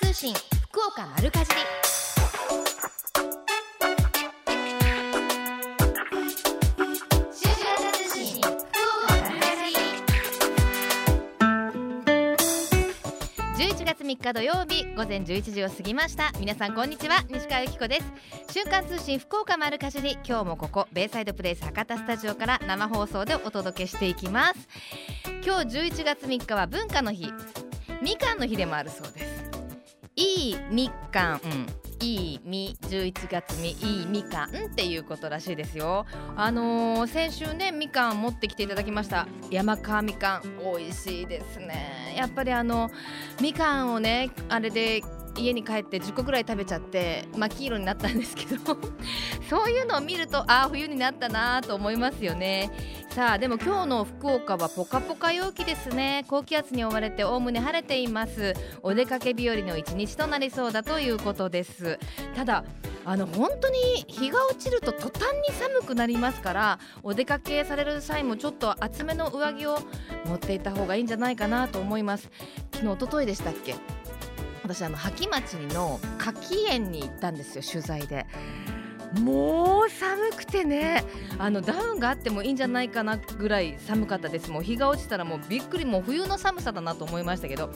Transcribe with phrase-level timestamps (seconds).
[0.00, 1.56] 通信福岡丸かじり。
[7.32, 8.48] 週刊通信福
[9.04, 9.76] 岡丸かじり。
[13.56, 16.32] 11月3日土曜日午前11時を過ぎました。
[16.40, 18.12] 皆さんこんにちは西川由紀子です。
[18.52, 24.68] 週刊通信福岡丸かじり今日もここベイサイドプレイス博多スタジオから生放送でお届けしていきます。
[25.44, 27.30] 今日11月3日は文化の日。
[28.02, 29.33] みかんの日でもあるそうです。
[30.16, 31.40] いいみかん、
[32.00, 36.06] いいみ11月みいいみかんっていうことらしいですよ。
[36.36, 39.26] あのー、先週ねみかん持ってきていただきました。
[39.50, 40.42] 山川みかん。
[40.76, 42.14] 美味しいですね。
[42.16, 42.92] やっぱりあの
[43.40, 45.02] みかんをねあれで
[45.36, 48.76] 家に帰って10個ぐらい食べちゃって真っ黄色になったんですけど
[49.48, 52.70] そういうのを見るとああ冬になったなと思いますよね。
[53.10, 56.24] さあでも今日の福岡はポカポカ陽気ですね。
[56.28, 58.54] 高気圧に覆われておおむね晴れています。
[58.82, 61.98] お出かけ日和の一日となりそうだということです。
[62.34, 62.64] ただ
[63.04, 63.78] あの本当に
[64.08, 69.78] 日が落ちると途端に寒くなりますからお出かけされる際もちょっと厚めの上着を
[70.24, 72.30] 持っていた方がいいんじゃないかなと思います。
[72.72, 73.74] 昨日一昨日でしたっけ？
[74.64, 78.26] 私あの萩町の柿園に行ったんですよ取材で。
[79.20, 81.04] もう寒くてね。
[81.38, 84.50] あのダウンがあってもいいんじゃないかなぐらい寒かったです。
[84.50, 87.70] もう日が落ちたらもうびっくりもう冬の寒さだなと思いましたけど。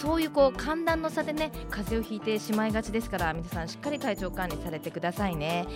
[0.00, 5.66] そういうこう寒暖の差でね風邪をひいてしまいがちですから皆さんしっかり体調管理されてくださいね、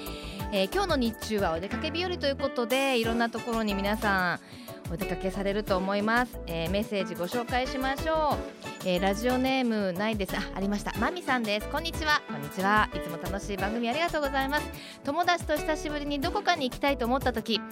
[0.53, 4.41] えー、今日の日中はお出かけ日和ということでいろんなところに皆さん
[4.91, 8.65] お出かけされると思います、えー、メッセージご紹介しましょう。
[8.87, 10.37] えー、ラジオネームないです。
[10.37, 10.93] あありました。
[10.99, 11.69] まみさんです。
[11.71, 12.21] こんにちは。
[12.29, 12.91] こんにちは。
[12.95, 14.71] いつも楽しい番組ありがとうございます。
[15.05, 17.63] 友達と久しぶりにどこかに行きたいと思った時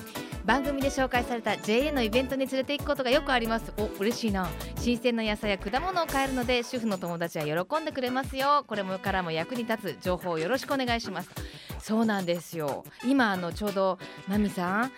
[0.46, 3.74] 番組で紹介された JA のイベントに連れて行くことがよくあります。
[3.76, 4.48] お嬉しいな。
[4.78, 8.64] 新鮮な野菜や果物を買えるので主婦の友達は喜んでくれますよ。
[8.66, 10.02] これもからも役に立つ。
[10.02, 11.30] 情報をよろしくお願いします。
[11.78, 12.84] そうなんですよ。
[13.04, 14.92] 今あのちょうどまみさん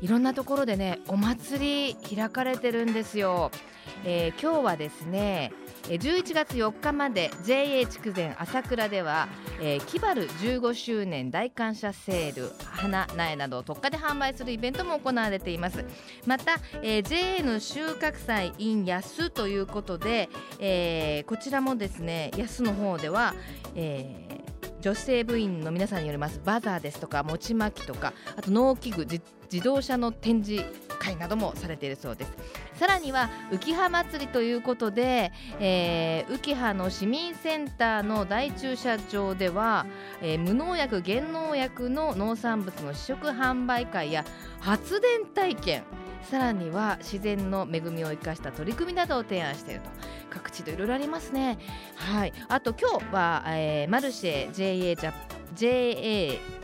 [0.00, 3.50] いろんなところでねお祭り開かれてるんですよ、
[4.04, 5.52] えー、今日はですね
[5.88, 9.28] 11月4日まで JA 筑前朝倉では、
[9.60, 15.84] えー、キバル15周年大感謝セール花苗などを特価で販売するイベントも行われています。
[16.26, 20.28] また、えー、JA の収穫祭 in 安ということで、
[20.58, 23.34] えー、こちらもですね安の方では、
[23.74, 24.40] えー
[24.80, 29.04] 女性部員の皆さんによりますバザーですとか餅巻きとかあと農機具
[29.52, 30.64] 自動車の展示
[30.98, 32.32] 会などもされているそうです。
[32.74, 39.86] さらには浮葉祭りということで、えー、浮葉の市民センターの大駐車場では、
[40.22, 44.24] えー、無農薬減農薬の農産物の試食販売会や
[44.60, 45.82] 発電体験
[46.22, 49.90] さらには自然の恵みを生かした取り組みなどを提案していると。
[50.30, 51.58] 各地でいろいろありますね。
[51.96, 52.32] はい。
[52.48, 55.12] あと今日は、えー、マルシェ JA ジャ
[55.54, 56.59] JA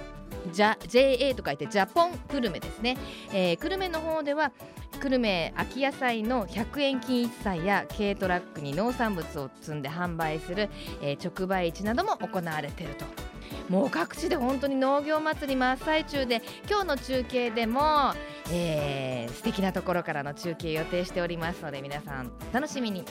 [0.53, 2.97] ジャ JA と書いてジャポン久留米ですね、
[3.33, 4.53] えー、久留米の方では
[5.01, 10.69] 久留米秋野菜の100円均一菜や軽トラックに農産物を積んで販売する、
[11.03, 13.26] えー、直売市なども行われていると。
[13.69, 18.15] もう各地で本当に農業祭り真っ最中で今日の中継でも、
[18.51, 23.05] えー、素敵なところからの中継予定しておりますので皆さん楽しみに、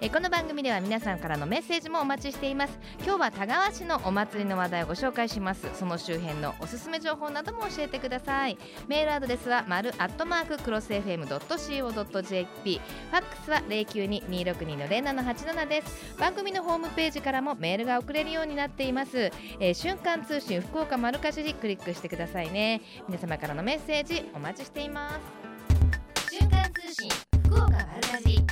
[0.00, 2.78] えー、この番組では皆さんからのメッセージもお待ちしています。
[3.02, 5.68] 今日は田川市のお祭りの話題をご紹介します。
[5.74, 8.58] その周辺のおすすめ情報なども教えてください。
[8.88, 16.16] メールアドレスは丸アットマーククロス FM.co.jp ファックスは092-262の0787です。
[16.18, 22.80] 番組のホームページからもメールが送れるようになっています、えー、瞬間通信福岡丸かじりクリックしてくださいね。
[23.08, 26.34] 皆様からのメッセージお待ちしています。
[26.38, 27.10] 瞬間通信
[27.44, 28.46] 福岡丸かじり。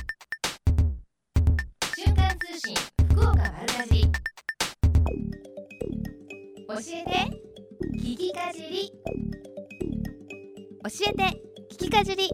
[1.95, 2.75] 瞬間通信
[3.11, 4.11] 福岡丸かじり。
[6.67, 7.11] 教えて
[7.99, 8.91] 聞きかじり。
[10.83, 11.23] 教えて
[11.71, 12.29] 聞きかじり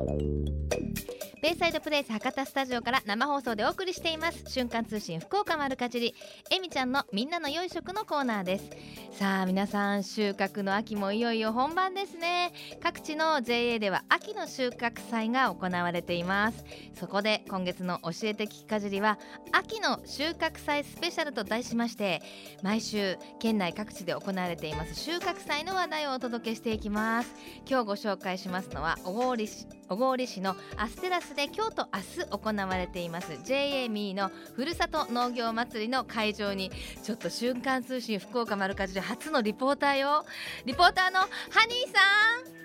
[1.41, 4.43] ベイサイドプレイス博多スタジオから生放送でお送りしています。
[4.47, 6.13] 瞬間通信福岡丸かじり
[6.51, 8.69] えみちゃんのみんなの良い食のコーナーです。
[9.17, 12.53] さあ皆さん収穫の秋もいよいよ本番ですね。
[12.79, 16.63] 各地の JA では秋の収穫祭が行われています。
[16.93, 19.17] そこで今月の教えて聞きかじりは
[19.51, 22.21] 秋の収穫祭スペシャルと題しまして
[22.61, 27.33] 毎週県内各地で行われています収穫祭の話題をお届けしていきます。
[27.67, 33.37] 今日ご紹介しますのは小郡市小郡市のアステラスで今日と明日行われています。
[33.43, 36.71] JA ミーのふるさと農業祭りの会場に
[37.03, 40.23] ちょっと瞬間通信福岡丸かじり初のリポーターよ。
[40.63, 41.27] リポーターのハ
[41.67, 42.61] ニーさん。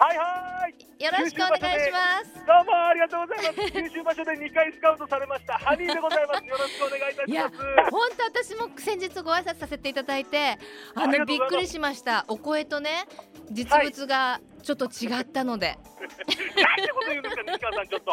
[0.00, 1.04] はいはい。
[1.04, 2.34] よろしくお願いします。
[2.46, 3.72] どうもありがとうございます。
[3.72, 5.58] 九州場所で2回スカウトされました。
[5.58, 6.46] ハニーでございます。
[6.46, 7.56] よろしくお願いいたしいやます
[7.90, 10.58] 本当私も先日ご挨拶させていただいて
[10.94, 12.24] あのびっくりしました。
[12.28, 13.04] お声とね
[13.50, 18.12] 実物がちょっと違ったので、なんてこと言うんですか西川さんちょっと。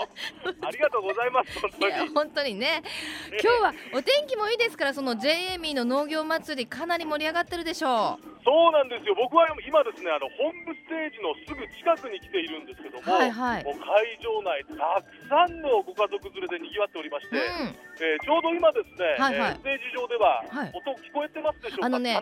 [0.66, 1.94] ありがとうございます本い当に。
[1.94, 2.84] や本当にね。
[3.32, 9.16] 今日はお天気もいいですからその JAME の農業祭りかなり盛り上がってるでしょそうなんですよ。
[9.16, 13.64] 僕は今ですねあの本部ステージのすぐ近くに来ているんですけども、はいはい。
[13.64, 13.84] もう会
[14.24, 19.52] 場内たくさんのご家族連れで賑わっておりましう、て、うん、えーちょうど今ですね、はいはい。
[19.52, 20.72] えーステージ上では、はい。
[20.74, 21.86] 音聞こえてますでしょうか？
[21.86, 22.20] あのね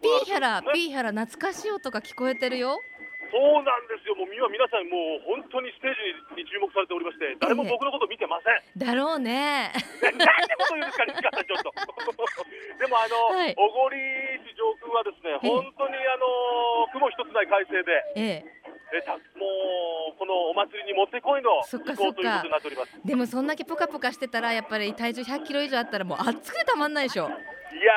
[0.00, 0.68] ピーヒャラね。
[0.72, 2.80] ピーヒャラ懐かしい音が聞こえてるよ
[3.34, 4.14] そうなんですよ。
[4.14, 5.98] もう今皆さんもう本当にステー
[6.38, 9.74] ジに注目されておりまして誰も僕のこと見てません、だろうね。
[9.74, 11.74] ねなんてこと言うんですか西川さんちょっと。
[12.78, 13.58] でもあの、 はい。
[13.58, 13.98] 小郡
[14.46, 15.50] 市上空はですねええ。
[15.50, 18.63] 本当にあの雲一つない快晴でええ
[18.98, 19.18] えたも
[20.14, 22.92] うこのお祭りにもってこいのそっか飛行ということになっております。
[23.04, 27.28] でもそんだけポカポカしてたらやっぱり体重100キロ以上あったらもう熱くてたまんないでしょ。
[27.74, 27.92] いや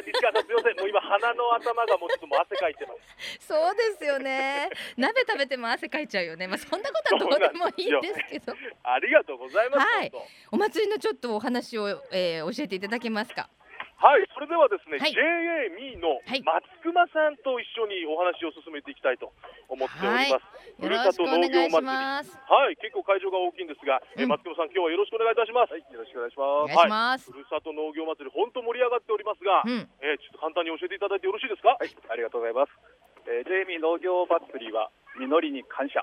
[0.00, 0.76] ー西川さんすみません。
[0.78, 3.46] もう今鼻の頭がもうちょっともう汗かいてます。
[3.46, 4.70] そうですよね。
[4.96, 6.46] 鍋食べても汗かいちゃうよね。
[6.46, 8.54] まあそんなことはどうでもいいんですけど。
[8.84, 10.10] ありがとうございます、はい。
[10.10, 10.22] 本
[10.52, 13.48] お祭りのちょっとお話を、えー教えていただけますか。
[13.58, 13.59] 当
[14.00, 15.12] はいそれではですね、はい。
[15.12, 15.20] JA
[15.76, 16.40] ミーのはい。
[16.40, 19.28] 松熊さんと一緒にお話を進めていきたいと
[19.68, 20.40] 思っております、よ
[20.80, 21.86] ふるさと農業祭り。
[21.86, 22.24] は
[22.72, 24.32] い結構会場が大きいんですが、えうん。
[24.32, 27.28] 松熊さん今日はよろしくお願いいたします、はい、よろしくお願いしまお願いします。
[27.30, 29.84] ふるさと農業祭り本当盛り上がっておりますが、うん。
[30.00, 31.76] えーちょっと簡単に教えていただいてよろしいですか？
[31.76, 32.72] はい、ありがとうございます。
[33.28, 34.88] えー、ジェイミー農業祭りは
[35.20, 36.00] 実りに感謝、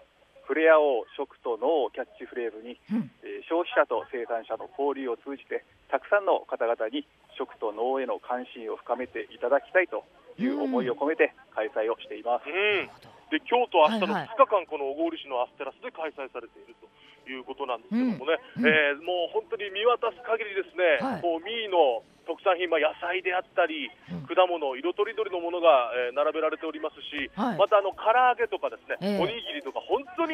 [0.48, 7.08] 触れ合おう食と農をキャッチフレーズに、うんえー消費者と生産者の交流を通じてたくさんの方々に
[7.38, 10.04] 食と農への関心を深めていただきたいと
[10.38, 12.50] いう思いを込めて開催をしています。
[12.50, 14.38] うんで今日と明日のはいはい。
[14.40, 16.88] 2日間、この小郡市のアステラスで開催されていると
[17.30, 18.72] いうことなんですけどもね、うんうん。
[18.72, 21.22] えーもう本当に見渡す限りですね、はい。
[21.22, 24.28] こうミーの特産品、まあ、野菜であったり、うん。
[24.28, 27.58] 果物、色とりどりのものが、えー並べられておりますし、はい。
[27.60, 29.20] またあの唐揚げとかですね、ええ。
[29.20, 30.32] おにぎりとか、本当に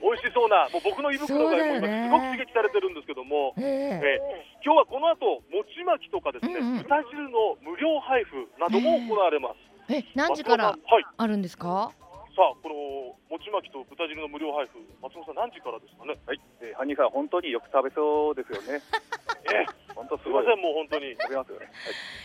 [0.00, 2.08] 美味しそうな、もう僕の胃袋が今、ね。
[2.08, 3.52] すごく刺激されてるんですけども。
[3.60, 4.00] ええ。
[4.00, 6.84] えー今日はこの後餅巻きとかですね、うんうん。
[6.88, 9.92] 豚汁の無料配布なども行われます。
[9.92, 10.74] え何時から
[11.18, 11.92] あるんですか？
[12.34, 16.18] さあ、この餅巻きと豚汁の無料配布、松本さん、何時からですかね？
[16.26, 18.82] はい、えーハニーさん本当によく食べそうですよね。
[19.54, 19.62] え？
[19.94, 20.44] 本当すごい。
[20.44, 21.14] すみません、もう本当に。
[21.14, 21.70] 食べますよね。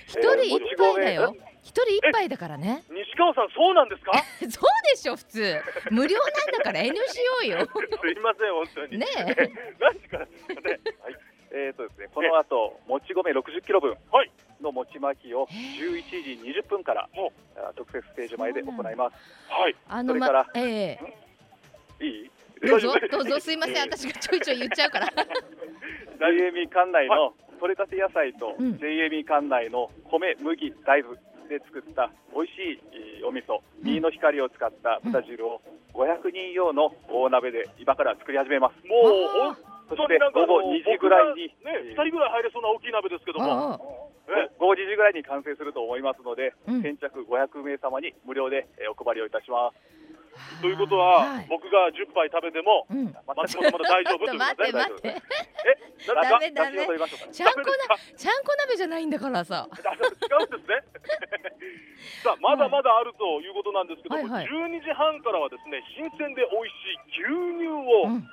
[0.08, 1.36] 一人一杯だよ。
[1.62, 2.82] 一人一杯だからね。
[2.90, 4.14] 西川さん、そうなんですか？
[4.50, 5.62] そうでしょ普通。
[5.92, 7.68] 無料なんだから遠慮しようよ。
[8.02, 8.98] すいません、本当に。
[8.98, 9.24] ねえ。
[9.78, 10.80] 何時からですかね？
[11.04, 11.16] はい、
[11.52, 13.96] えーとですね、この後もち米60キロ分。
[14.12, 19.16] はいの餅巻きを11時20分からもあ特設ステージ前で行います。
[19.50, 19.76] はい。
[19.88, 21.00] あのまそれからえ
[22.00, 22.06] え。
[22.06, 22.32] いい？
[22.68, 23.76] どうぞどうぞすいません。
[23.90, 25.08] 私がちょいちょい言っちゃうから。
[26.20, 28.72] JAB 管内の取れたて野菜とうん。
[28.74, 31.16] JAB 管内の米、麦、大豆
[31.48, 35.62] で作った美味しいえーお味噌、新の光を使った豚汁を
[35.94, 38.88] 500人用の大鍋で今から作り始めます。
[38.88, 44.14] もう、あ本そして午後2時ぐらいに、ね、2人ぐらい入れそうな大きい鍋ですけども。
[44.60, 46.82] 午後2時ぐらいに完成すると思いますので、うん。
[46.84, 50.62] 先着500名様に無料でえーお配りをいたします。
[50.62, 51.48] ということは、はい。
[51.50, 53.10] 僕が10杯食べても、うん。
[53.36, 54.78] 松本まだ大丈夫という 待ってことです。
[54.78, 54.86] ね。
[54.86, 55.08] 待って。
[55.10, 56.78] え、なんダかメダメ。
[57.34, 59.68] ちゃんこなちゃんこ鍋じゃないんだからさ。
[59.68, 60.84] あ違うんですね。
[62.24, 66.74] さあ、まだまだあるということなんですけども、はいはい12時半からはですね、新鮮で美味し
[67.18, 68.28] い牛乳を、うん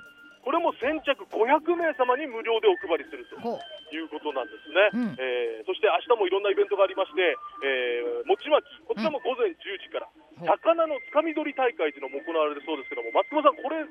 [0.47, 3.59] これも先着500名様に無料でお配りするとほ
[3.91, 4.95] いうことなんですね。
[4.95, 4.97] う。
[5.11, 5.17] ん。
[5.19, 7.35] えーそして明日もいろんなイベントがありまして、
[7.67, 10.45] えー、餅巻き、こちらも午前10時から、う。
[10.45, 13.83] ん魚のつかみ取り大会というのも行われるそうですけども、松隈さん、これ、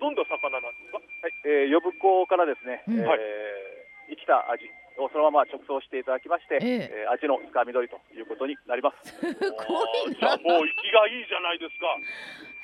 [0.00, 0.96] どんな魚なんですか？
[0.96, 3.00] はい、えー、呼子からですね、うん。
[3.00, 3.20] えーはい
[4.28, 4.68] 生きた味
[5.00, 7.08] をそのまま直送していただきまして、ええ。
[7.08, 9.08] ー味のつかみ取りということになります。
[9.08, 11.88] うすごいじゃあなもう息がいいじゃないですか。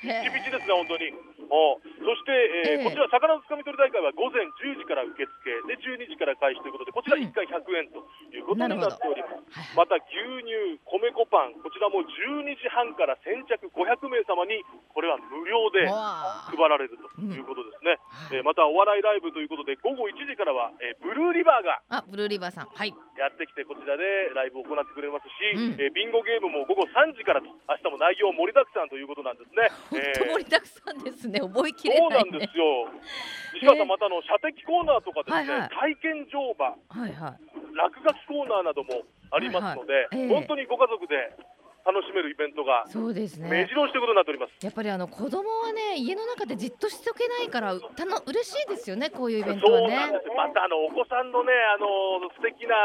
[0.03, 1.09] ピへチピチですね、本当に。
[1.49, 2.35] おそして、
[2.69, 2.83] えーええ。
[2.83, 5.25] こちら、魚のつかみ取り大会は午前10時から受付
[5.65, 8.03] で、12時から開始ということで、こちら1回100円と
[8.35, 9.55] いうことになっております。
[9.55, 18.01] はいまた牛乳、米粉パン、こちらも12時半から先着500名様に、これは無料で配られるということですね。
[18.09, 18.37] はい。
[18.37, 22.67] えーまたお笑いライブということで、午後1時からは、えーブルーリバーがあブルーリバーさん。
[22.67, 22.89] はい。
[23.17, 24.03] やってきて、こちらで
[24.35, 25.81] ライブを行ってくれますし、うん。
[25.81, 29.69] えービンゴゲームも午後3時からと、明日も内容盛りだくさんということなんですね。
[29.93, 31.39] 本えー当盛りだくさんですね。
[31.39, 32.89] 覚えきれそうなんですよ。
[33.53, 35.69] 西川さん、またあの射的コーナーとかですね、はいはい。
[35.69, 37.39] 体験乗馬、はいはい。
[37.75, 40.21] 落書きコーナーなどもありますので、はいはい。
[40.21, 40.27] ええ。
[40.29, 41.15] 本当にご家族で
[41.85, 44.57] 楽しめるイベントがそうです目ね白押しということになっております。
[44.65, 49.95] やっぱりあの子供はね家の中でじっとしておけないからたの嬉しいですよねこういうイベントはね。
[50.35, 51.87] またあのお子さんのね、あの
[52.35, 52.75] 素敵な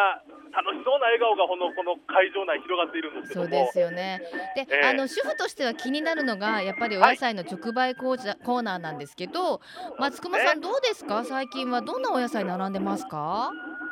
[0.53, 4.21] 楽しそうな笑顔がこのこの会場内広がっているんですけども、そうですよね。
[4.55, 4.87] で、ええ。
[4.87, 9.61] あの主婦としては気になるのがやっぱりお野菜の直売コーコーナーなんですけど、
[9.99, 11.25] 松隈さんどうですか？
[11.25, 13.51] 最近はどんなお野菜並んでますか？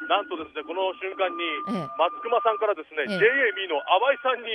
[0.09, 1.45] なんとですね、この瞬間に
[1.77, 1.89] ええ。
[1.99, 3.17] 松隈さんからですね、ええ。
[3.17, 4.49] JAB の淡井さんに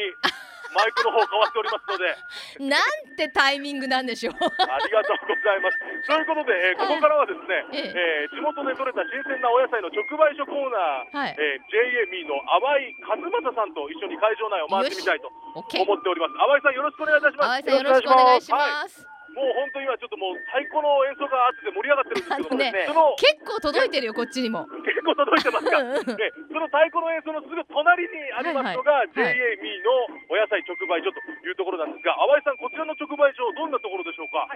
[0.73, 4.35] マイクの方を交わしておりますので、なんてタイミングなんでしょう。
[4.35, 5.79] ありがとうございます。
[6.07, 10.69] ということで、えーここからはですね、えええー地元で採れた新鮮なお野菜の直売所コー
[11.13, 15.29] ナー、はいえー JAB の淡井和正さんと一緒に会場内を回ってみたいと。
[15.53, 16.33] 思っております。
[16.35, 17.49] 淡井さんよろしくお願いいたします。
[17.49, 19.12] 淡井さんよろしくお願いします。
[19.33, 24.65] もう本当に今ちょっともう太鼓の演奏があって盛り上がってるんですけどねその結構届いてるよこっちにも。
[24.85, 25.83] 結構届いてますか？
[26.15, 29.91] で、 その太鼓の演奏のすぐ隣にありますのが、はいはい JAB の
[30.29, 34.47] お野菜直売所というところなんですが、淡井さん、こちらの直売所、どんなところでしょうか？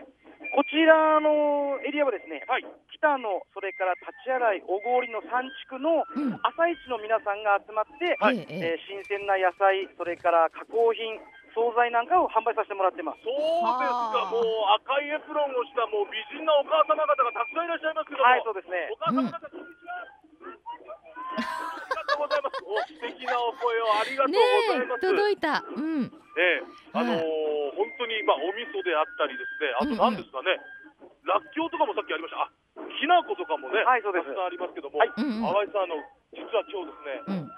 [0.55, 2.65] こちらのエリアはですね、はい。
[2.93, 6.39] 北野、それから立ち洗い、小郡の3地区のうん。
[6.43, 11.19] 朝市の皆さんが集まって、はいえー新鮮な野菜、それから加工品、
[11.57, 13.25] 惣菜なんかを販売させてもらってます。
[13.25, 14.45] そうですか、はあもう
[14.85, 19.01] 赤いエプロンをしたもう美人なお母様方がたくさんいらっしゃいますけども、はい、そうですねお。
[19.01, 20.05] 母様方、こんにちは。
[21.37, 22.61] ありがとうございます。
[22.61, 25.01] お素敵なお声をありがとうねございます。
[25.01, 25.65] え届いた。
[25.65, 26.13] うん。
[26.37, 30.57] ええあのーはい本当にまあお味噌であったりですね、あと何ですかね、
[31.29, 32.49] らっきょうとかもさっきありました、あ
[32.89, 36.01] きな粉とかもね、はいそうですたくさんありますけども、はいうんうん淡井さん、あの
[36.33, 37.49] 実は今日ですね、うん。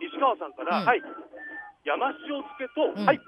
[0.00, 1.04] 西川さんから、うんはい、
[1.86, 3.20] 山塩漬けと、うんはい、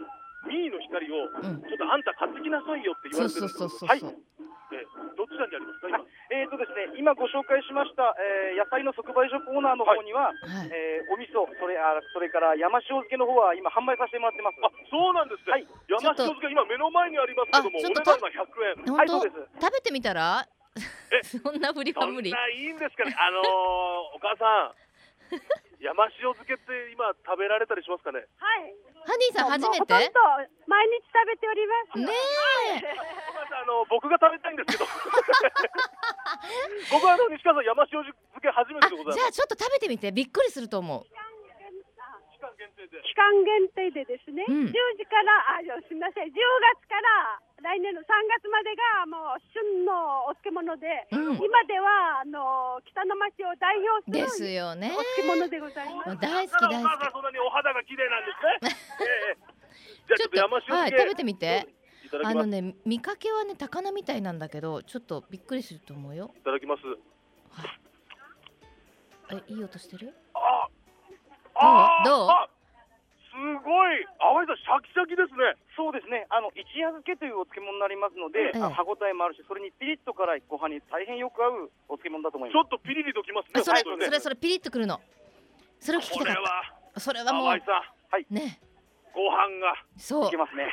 [0.50, 3.88] ミーの光を、うんちょっとあんた買ってきなさいよって言われてるんですそうそうそう。
[3.88, 4.84] はい、ええ
[5.16, 5.98] どちらにありますか、今？
[6.30, 10.70] えーとですね、今ご紹介しました、えー野菜の即売所コーナーの方には、はい。
[10.74, 14.58] えーお味噌、それあそれから山塩漬けの方は今販売させてもらってます。
[14.62, 18.94] あそうなんですね、はい山塩漬け、今、目の前にありますけども、あちょっとお値段が100円。
[18.94, 19.62] はい、本当そうです。
[19.62, 20.46] 食べてみたら？
[21.10, 21.22] え？
[21.24, 23.44] そんなふりは無理ないいんですかね、あのー、
[24.14, 24.74] お母さん、
[25.80, 28.26] 山塩漬けって今、食べられたりしますかね？
[28.38, 28.74] はい。
[29.06, 29.78] ハニーさん初めて？
[29.78, 30.20] ほとんど
[30.66, 31.98] 毎日食べております。
[32.00, 32.12] ね
[33.62, 34.90] あの僕が食べたいんですけど、
[36.92, 39.18] 僕はあの西川さん、山塩漬け初めてあでございます。
[39.18, 41.06] じゃあちょっと食べてみてびっくりすると思う
[42.58, 42.98] 限定で。
[43.06, 44.66] 期間限定でですね、うん。
[44.66, 51.38] 10時から、あ、すみません、10月から来年の3月までがもう旬のお漬物で、うん。
[51.38, 54.90] 今ではあの北の町を代表するですよね。
[54.90, 56.18] お漬物でございます。
[56.18, 58.74] 大好き大好そんなにお肌が綺麗なんですね。
[59.06, 59.36] ええ。
[60.08, 61.68] じゃあきちょっと山塩はい食べてみて。
[62.24, 66.32] あのね見かけはね高菜みたいなんだけどちょっとびっくりすると思うよ。
[66.38, 66.82] いただきます。
[69.30, 70.14] えいい音してる？
[71.58, 72.28] あ、どう？
[72.30, 72.48] あ
[73.30, 75.54] すごい、淡井さん、シャキシャキですね。
[75.78, 78.62] そうですね、あの一夜漬けというお漬物になりますので、ええ。
[78.62, 80.42] あ歯ごたえもあるし、それにピリッと辛い。
[80.48, 82.58] ご飯に大変よく合うお漬物だと思います。
[82.58, 83.62] ちょっとピリリときますね。
[83.62, 84.06] あそれね。
[84.06, 84.98] それそれピリッとくるの。
[85.78, 86.62] それを聞きたかっこれは、
[86.94, 87.78] たそれはもう淡井さ。
[88.18, 88.58] ん、ね。
[89.14, 89.74] ご飯が。
[89.96, 90.26] そう。
[90.26, 90.66] いけますね。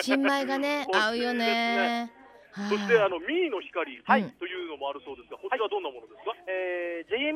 [0.00, 2.10] 新米がね 合うよね。
[2.52, 4.30] はいそしてあのミーの光はい。
[4.38, 6.32] というのもあるそうですが、こちらはどんなものですか？
[6.46, 6.73] えー JME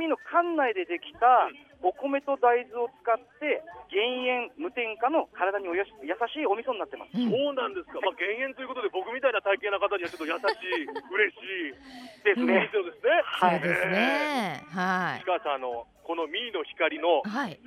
[0.08, 1.48] の館内でできた
[1.80, 3.62] お米と大豆を使って
[3.92, 7.14] 減塩無添加の体におやし優しいお味噌になってます。
[7.14, 7.30] うん。
[7.30, 8.00] そうなんですか。
[8.02, 12.68] まあ減塩ということで、僕みたいな体型な方にはちょっと優しい、 嬉しいですおね。
[12.72, 13.22] 店ですね。
[13.38, 14.64] そうですね。
[14.74, 17.60] は石川さん、あのこのミーの光のいはい。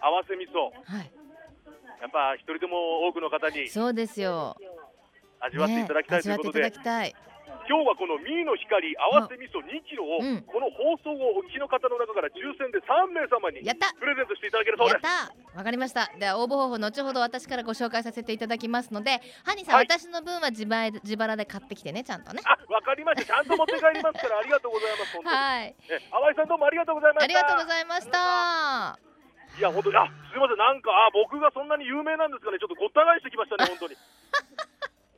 [0.00, 1.12] 合わせ味噌、はい。
[2.00, 4.56] やっぱ一人でも多くの方にそうですよ。
[5.40, 7.33] 味わっていただきたいということで、ね味わっていただきたい
[7.68, 15.56] 今日はこのミーの光合わせ味噌2キロを、うんこの放送をお聞きの方の中から抽選で3名様にやったプレゼントしていただけるそうです。
[15.56, 23.26] わかりましたでは応募方法後ほど私からご紹介させていただきますのでハニーさん、はい私の分は自前自腹で買ってきてねちゃんとねあ、わかりました。
[23.26, 25.12] ちゃんと持って帰りますから、ありがとうございます。
[25.12, 25.36] 本当に。
[25.36, 27.24] はいえ、淡井さんどうもありがとうございました。
[27.24, 28.98] ありがとうございました
[29.58, 33.94] いや、本当に、あ、すみません、なんか、あ、僕がそんなに有名なんですかね、ちょっとごった返してきましたね、本当に。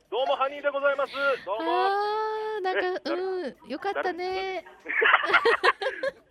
[0.09, 1.13] どうも、ハニーでございます。
[1.45, 2.61] どうも。
[2.63, 4.65] なんかうんよかったね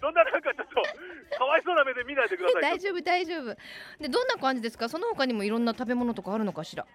[0.01, 2.63] そ んな、なんか、ちょっと、かわいそうな目で見ないでください。
[2.75, 3.55] 大丈夫大丈夫
[4.01, 4.89] でどんな感じですか？
[4.89, 6.87] その他にもいろんな食べ物とかあるのかしら？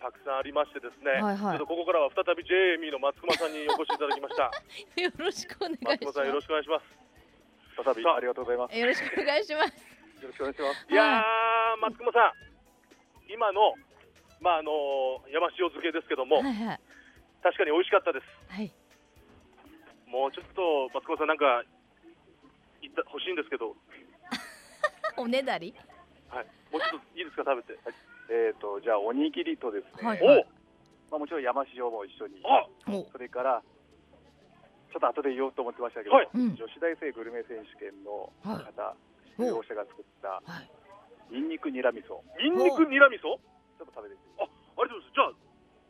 [0.00, 1.12] たくさんありましてですね。
[1.12, 4.50] はいはいちょっとここからは再び JME の松隈さんにお越しいただきました。
[5.00, 6.84] よろしくお願いし松隈さん、よろましくお願いします。
[7.84, 8.74] 再びありがとうございます。
[8.74, 10.86] すよろしくお願いしますよろしくお願いします。
[10.90, 12.26] いやー、松隈さ
[13.28, 13.74] ん、今の、
[14.40, 14.70] まあ、あの
[15.32, 16.80] 山塩漬けですけども、はいはい。
[17.42, 18.26] 確かに美味しかったです。
[18.52, 18.72] はい。
[20.06, 21.62] もうちょっと松隈さん、なんか
[22.80, 23.74] 言った欲しいんですけど、
[25.18, 25.74] おねだり？
[26.28, 27.78] はい、もうちょっといいですか、食べて。
[27.84, 27.94] はい。
[28.30, 30.20] えっ、とじゃあおにぎりとですね、はい。
[30.22, 30.44] お！
[31.10, 32.66] まあもちろん山塩も一緒に、あ！
[32.90, 33.04] お！
[33.10, 33.62] それから
[34.92, 36.28] ちょっと後で言おうと思ってましたけど、はい。
[36.34, 36.54] うん。
[36.56, 38.64] 女子大生グルメ選手権のはい。
[38.64, 38.94] 方、
[39.38, 40.70] 出場者が作ったはい。
[41.30, 43.38] ニンニクニラ味噌、ちょニンニクニラ味噌？
[43.84, 44.42] っと食べてみて。
[44.42, 44.48] あ、あ
[44.84, 45.14] りがとうございます。
[45.14, 45.32] じゃあ、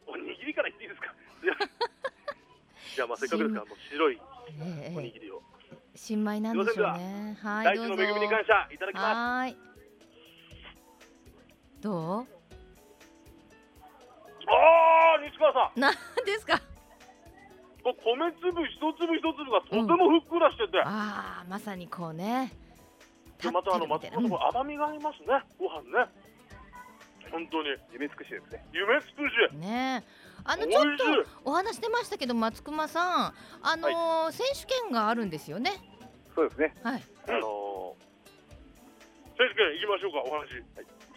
[0.09, 1.13] おにぎりからいっていいですか？
[1.45, 1.55] いや
[2.97, 4.21] じゃあ、まあ、せっかくですから、もう白い
[4.61, 5.43] ええおにぎりを。
[5.95, 9.57] 新米なんでしょうねはい大どうぞ地の恵みに感謝、いただきます。
[11.81, 12.27] どう？
[14.51, 15.81] ああ、西川さん。
[15.81, 16.61] なんですか？
[17.83, 22.53] 米粒一粒一粒がとてもふっくらしてて、ああまさにこうね
[23.41, 26.07] でまたあの松本の甘みがありますね、ご飯ね。
[27.31, 28.65] 本当に夢尽くしですね。
[28.73, 29.35] 夢尽くし。
[29.53, 30.05] うんね
[30.45, 31.29] あの美ちょっと。
[31.45, 35.73] お話してましたけど松熊さんあのー選手権があるんですよね
[36.35, 36.75] そうですね。
[36.83, 37.97] はいあの
[39.37, 40.49] 選手権行きましょうか、お話。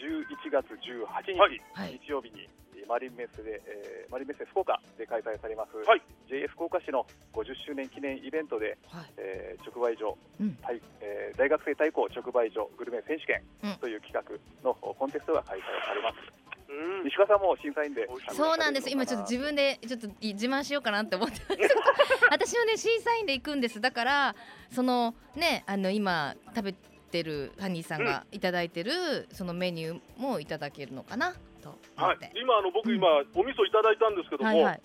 [0.02, 6.02] 11月18日、はいはい日曜日にえーマリンメッセで、えーマリンメッセ福岡で開催されます、はい。
[6.28, 9.06] JA 福岡市の50周年記念イベントで、はい。
[9.18, 10.58] えー直売所、うん。
[10.62, 13.76] 対えー大学生対抗直売所グルメ選手権うん。
[13.80, 14.24] という企画
[14.64, 16.42] のコンテストが開催されます。
[16.72, 17.04] うん。
[17.04, 18.90] 西川さんも審査員でそうなんです。
[18.90, 21.58] 今ちょっと自分でちょっと自慢しようかなって思ってます。
[22.32, 23.82] 私はね審査員で行くんです。
[23.82, 24.36] だから
[24.72, 32.96] そのねあの今食べてるハニーさんがいただいてるそのメニューもいただけるのかなとはい、今あの僕うん。
[32.96, 34.82] 今、お味噌いただいたんですけども、はいはい。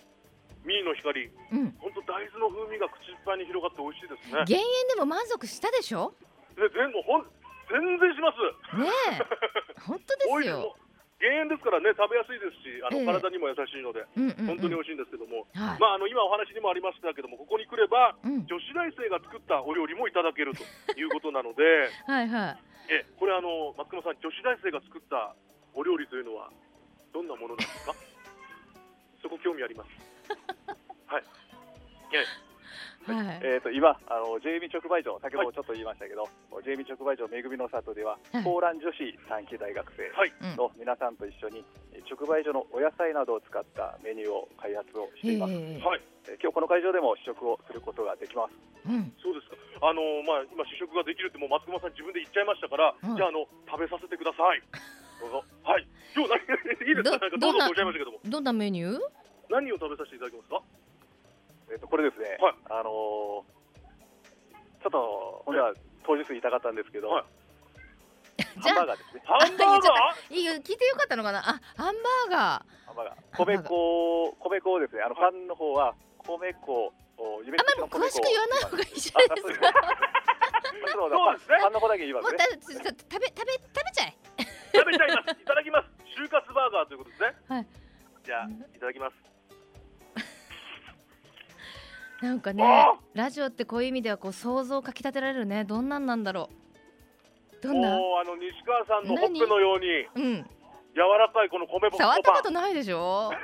[0.65, 1.71] ミーの光、うん。
[1.79, 4.45] 本当大豆の風味が口いっぱいに広がって美味しいですね。
[4.45, 6.13] 減塩でも満足したでしょ？
[6.57, 7.25] ね全部ほん
[7.69, 8.77] 全然します。
[8.77, 9.23] ねえ。
[9.87, 10.75] 本当ですよ。
[11.19, 13.05] 減塩ですからね食べやすいですし、あの、ええ。
[13.05, 20.61] 体にも優しいのでうんうん、うん、本当に美味しいんですけども、はい、まああの今お話にもありましたけども、ここに来ればうん、女子大生が作ったお料理もいただけると
[20.93, 22.57] いうことなので、はいはい。
[22.89, 25.35] えこれあの松隈さん女子大生が作った
[25.73, 26.51] お料理というのは
[27.13, 27.93] どんなものなんですか？
[29.21, 29.89] そこ興味あります。
[31.07, 31.23] はい。
[32.13, 32.25] え
[33.07, 38.99] はい、えー、と今あの JB 直売所先ほどちょっと言いましたけど、JB 直売所めぐみの里では、はいポーラン女子
[39.29, 40.11] 短期大学生
[40.57, 46.01] の皆さんと一緒にえー直売所のお野菜などを使ったメニューを開発をしています、はい。
[46.27, 48.53] えー今日この会場でも試食をすることができます
[48.85, 49.55] うんそうですか。
[49.87, 54.61] あのまあ今試食ができるってもう松隈さん自分で言っちゃいましたから、うんじゃああの食べさせてください。
[55.19, 55.43] どうぞ。
[55.63, 55.87] はい。
[56.15, 57.17] 今日何いいですか？
[57.17, 57.75] どなんかどうぞどんな
[58.05, 58.99] ども、どんなメニュー？
[59.49, 60.61] 何を食べさせていただけますか？
[61.71, 62.55] えー、とこれですね、はい。
[62.69, 63.57] あのー
[64.77, 65.73] ちょっと本当は
[66.05, 67.23] 当日言いたかったんですけど、はい。
[68.61, 69.21] ハンバーガーですね。
[69.25, 70.33] ハンバーガー？
[70.37, 71.39] いいよ聞いてよかったのかな？
[71.39, 72.85] あハンバーガー。
[72.85, 73.17] ハンバーガー。
[73.45, 79.73] 米粉米粉をですねあのパンの方は米粉をあんまりもう詳しく言わない方がいいじゃないですか。
[80.93, 81.57] そうですね。
[81.61, 82.37] パンの方だけ言いますね。
[82.37, 83.53] もう食べ食べ食べ
[83.91, 84.13] ちゃえ
[84.73, 85.41] 食べちゃいます。
[85.41, 85.87] いただきます。
[86.17, 87.33] 就活バーガーということですね。
[87.47, 87.67] はい。
[88.23, 89.15] じゃあいただきます。
[92.21, 96.49] なんかねあラジオってこういう意味ではこう想像をかき立てられるねどんなんなんだろ
[97.53, 97.89] うどんな？
[97.95, 100.49] もうあの西川さんのほっぺのようにうん
[100.95, 102.41] 柔らかいこの米粉触ったこ。
[102.41, 103.31] とないでしょ？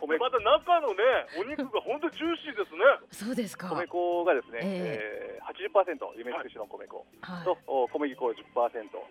[0.00, 1.04] 米また中のね
[1.38, 2.80] お肉が本当にジューシーですね。
[3.12, 3.68] そうですか。
[3.68, 5.40] 米粉がですね、ええ。
[5.40, 7.06] ー、80%夢尽くしの米粉。
[7.20, 7.44] はい。
[7.44, 8.34] と、お小麦粉10%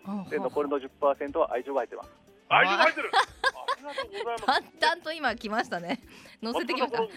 [0.08, 2.10] うんで残りの10%は愛情が入ってます。
[2.48, 3.10] 愛情が入ってる。
[3.14, 4.46] ありがとうございます。
[4.46, 6.00] だんだんと今来ましたね。
[6.42, 7.00] 乗せてきました。
[7.00, 7.08] は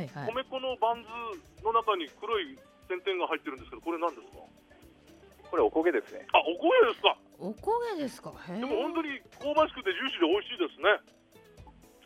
[0.00, 0.32] いはい。
[0.32, 4.38] 米粉のバンズの中に黒い点々が入ってるんですけどこれ何ですか？
[5.50, 6.26] これおこげですね。
[6.32, 7.16] あお焦げですか。
[7.38, 8.32] おこげですか？
[8.48, 11.00] でも本当に香ばしくてジューシーで美味しいですね。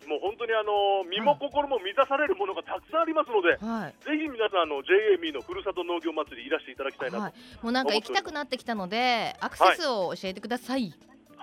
[0.07, 3.95] もう本当にあの身も心も満たされるものがたくさんありますので、はい。
[4.05, 7.17] ぜひ皆さんあの JAB のふるさと農業祭りいらしていただきたいなと。
[7.19, 10.95] ははいい、もうなんか行きたくなってきたのでアクセスを教えてください。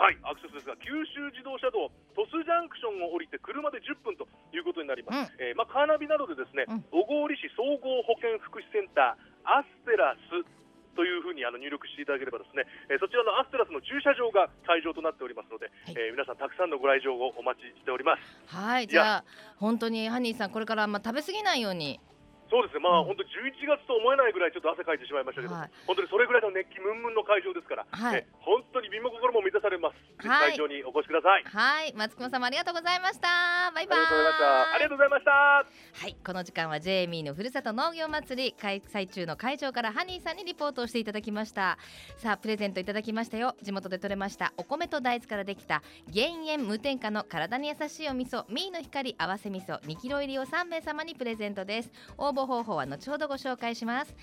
[0.02, 5.34] アクセスですが九州自動車道鳥栖ジャンクションを降りて車で10分ということになります。
[5.38, 6.82] えーまあカーナビなどでですね、うん。
[6.90, 10.42] 小郡市総合保健福祉センターアステラス
[10.96, 13.51] というふうにあの入力していただければですね、えーそちらのアス
[14.32, 18.56] 場が会場となっておりますので、いえー皆さんたくさんのご来場をお待ちしております。
[18.56, 19.24] はいじゃあ
[19.58, 22.00] 本当にハニーさんこれからま食べ過ぎないように
[22.52, 23.16] そうですね、まあ、うん。
[23.16, 25.72] 本当11月と思えないぐらいちょっと汗かいてしまいましたけど、はい。
[25.88, 28.20] 本当にそれぐらいの熱気ムンムンの会場ですから、はい。
[28.20, 30.28] え本当に身も心も満たされます。
[30.28, 30.60] はい。
[30.60, 31.48] 会場にお越しください。
[31.48, 31.96] はい。
[31.96, 33.72] 松久保様ありがとうございました。
[33.72, 34.00] バイバイ。
[34.00, 34.76] ありがとうございました。
[34.76, 35.32] ありがとうございました。
[35.32, 36.16] はい。
[36.20, 41.78] この時間は JME のふるさと農業祭り開催中の会場からハニーさんにリポートをしていただきました。
[42.18, 43.56] さあプレゼントいただきましたよ。
[43.64, 51.92] 地元で採れましたお米と大豆からできた減塩無添加の体に優しいお味噌ミーの光合わせ味噌2キロ入りを3名様にプレゼントです。
[52.18, 54.16] 応募募方法は後ほどご紹介します。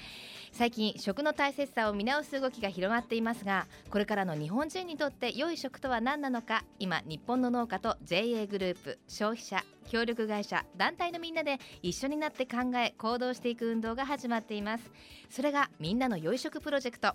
[0.52, 14.90] 最近食の大切さを見直す動きが広がっていますがこれからの日本人にとって良い食とは何なのか今日本の農家と JA グループ消費者協力会社団体のみんなで一緒になって考え行動していく運動が始まっています。
[15.30, 17.14] それがみんなの良い食プロジェクト。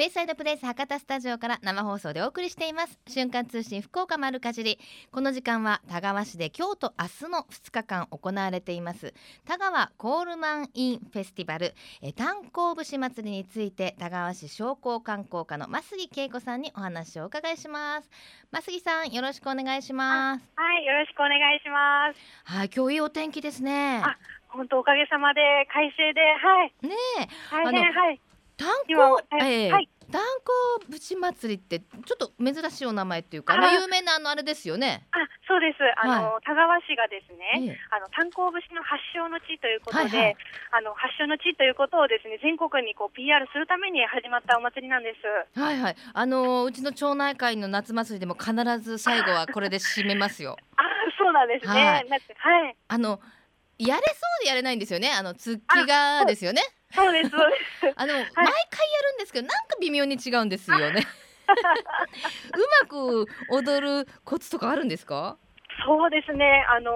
[0.00, 2.98] ベイサイドプレイス博多スタジオから生放送でお送りしています。
[3.06, 4.78] 瞬間通信福岡丸かじり。
[5.12, 9.12] この時間は田川市で今日と明日の2日間行われています。
[9.46, 11.74] 田川コールマンインフェスティバル。
[12.00, 18.08] え炭鉱節祭りについて田川市商工観光課の増木恵子さんにお話をお伺いします。
[18.52, 20.50] 増木さんよろしくお願いします。
[20.56, 22.50] はい、よろしくお願いします。
[22.50, 24.00] はい今日いいお天気ですね。
[24.02, 24.16] あ
[24.48, 27.26] 本当おかげさまで快晴で、はい、ねえ。
[27.52, 28.20] 大変、あのはい、
[28.60, 30.20] 炭今鉱は、ええはい炭
[30.90, 35.06] 鉱節祭りってちょっと珍しいお名前っていうか、あまあ有名なあのあれですよね。
[35.12, 35.78] あ、そうです。
[36.02, 40.36] あの、田川市がですね、ええあの炭鉱節の発祥の地ということで、はいはい
[40.72, 45.60] あの発祥の地ということをですね、全国にこう PR するために始まったお祭りなんです。
[45.60, 45.96] はいはい。
[46.12, 50.56] あのーうちの町内会の夏祭りでも必ず最後はこれで締めますよ。
[50.76, 50.82] あ、
[51.18, 51.72] そうなんですね。
[51.72, 53.20] はいはい、あの
[53.78, 55.10] やれそうでやれないんですよね。
[55.10, 56.62] あの月がですよね。
[56.94, 57.30] そうです。
[57.30, 61.06] そうですあの、毎回やるんですけどなんか微妙に違うんですよね。
[61.50, 61.52] う
[62.82, 65.36] まく踊るコツとかあるんですか？
[65.86, 66.66] そうですね。
[66.68, 66.92] あの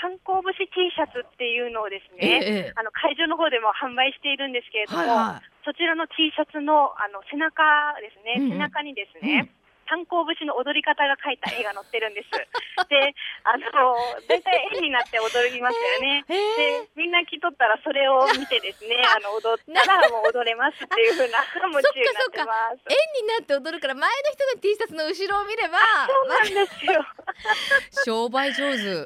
[0.00, 7.62] 炭鉱節 T シャツっていうのをですね、ええあの会場の方でも販売しているんですけれども、はいはそちらの T シャツのあの背中
[8.00, 9.50] ですね、うんうん背中にですうんね、
[9.92, 12.32] 炭鉱節の踊り方が書いた絵が載ってるんです。
[12.88, 13.12] で、
[13.44, 13.92] あの
[14.24, 16.24] 大体絵になって踊りますよね。
[16.32, 22.80] で、みんな着とったらそれを見てですね、 あの踊ったらもう踊れますっていう風なモチになってます。
[22.88, 25.78] 円になって踊るから前の人が T シャツの後ろを見れば
[26.08, 27.04] そうなんですよ。
[28.06, 29.04] 商売上手。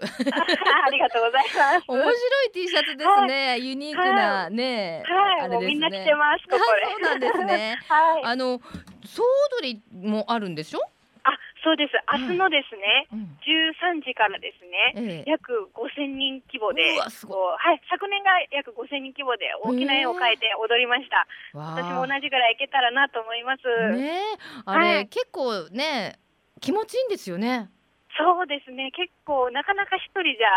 [0.86, 1.84] ありがとうございます。
[1.88, 3.58] 面白い T シャツですね。
[3.58, 6.46] ユニークなね、はい、もうみんな着てます。
[6.46, 6.86] ここで。
[6.86, 7.78] あそうなんですね。
[7.88, 8.24] はい。
[8.24, 8.60] あの
[9.06, 9.22] 総
[9.62, 10.80] 踊りもあるんでしょ？
[11.24, 11.30] あ、
[11.64, 11.92] そうです。
[12.12, 21.26] 明日のですね、うん13時からですね、ええ約5000人規模ではい、昨年が約5000人規模で大きな絵を描いて踊りました。
[21.54, 23.62] 私も同じぐらいいけたらなと思います。
[23.96, 24.20] ねえ
[24.64, 26.18] あれ、はい結構ね
[26.60, 27.70] 気持ちいいんですよね。
[28.18, 30.48] そうですね、結構なかなか一人じゃ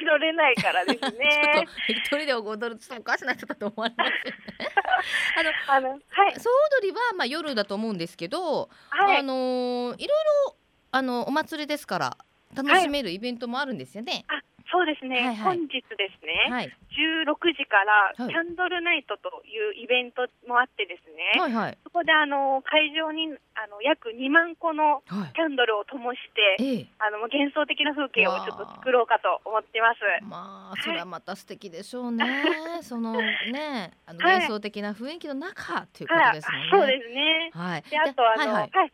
[0.00, 1.92] 踊れないからですね と。
[1.92, 4.74] 一人で踊るとおかしな人だと思われますよね。
[5.68, 6.00] あの、はい、
[6.40, 10.56] 総踊りはまあ夜だと思うんですけど、はいあ、のーいろいろ
[10.92, 12.16] あのお祭りですから
[12.54, 14.24] 楽しめるイベントもあるんですよね。
[14.28, 14.40] あ、
[14.74, 17.26] そうですね、はいはい本日ですね、はい16
[17.58, 25.32] 時からはいキャンドルナイトというイベントもあってですね、はいはいそこであの会場にあの約2万個のはい。
[25.34, 26.86] キャンドルを灯して、ええ。
[26.98, 30.02] あの幻想的な風景をちょっと作ろうかと思ってます。
[30.26, 32.24] まあそれはまた素敵でしょうね。
[32.82, 37.50] そのねあのはい幻想的な雰囲気の中っていうことはいですね。、そうですね。
[37.52, 37.82] はい。
[37.82, 38.92] で、あとあの、ははいい、はい。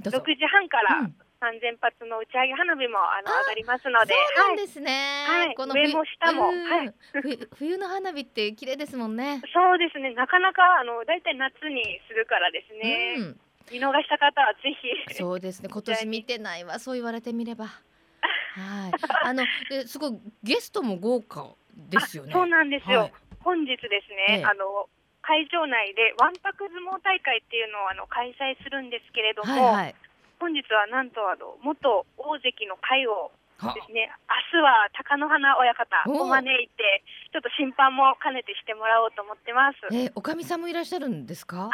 [0.00, 5.24] どうぞ6時半からうん3000発の打ち上げ花火もあのあ上がりますので、はい、そうなんですね。
[5.26, 9.40] はいこの上も下もうんはい冬冬の花火って綺麗ですもんね。
[9.52, 10.12] そうですね。
[10.14, 13.14] なかなかあのだいたい夏にするからですね。
[13.18, 13.40] うん。
[13.72, 14.76] 見逃した方はぜ
[15.08, 15.14] ひ。
[15.14, 15.68] そうですね。
[15.72, 16.78] 今年見てないわ。
[16.78, 17.66] そう言われてみれば。
[17.66, 18.92] はい。
[19.22, 22.32] あのですごいゲストも豪華ですよね。
[22.34, 23.00] あそうなんですよ。
[23.00, 24.88] はい本日ですね、ええあの
[25.22, 29.94] 会場内でわんぱく相撲大会っていうのをあの開催するんですけれども、はいはい。
[30.40, 33.74] 本日はなんとあの元大関の会をは。
[33.74, 39.78] ですね、明日は貴乃花親方おを招いて、ちょっと審判も兼ねてしてもらおうと思ってます。
[39.92, 41.68] えー、おかみさんもいらっしゃるんですか？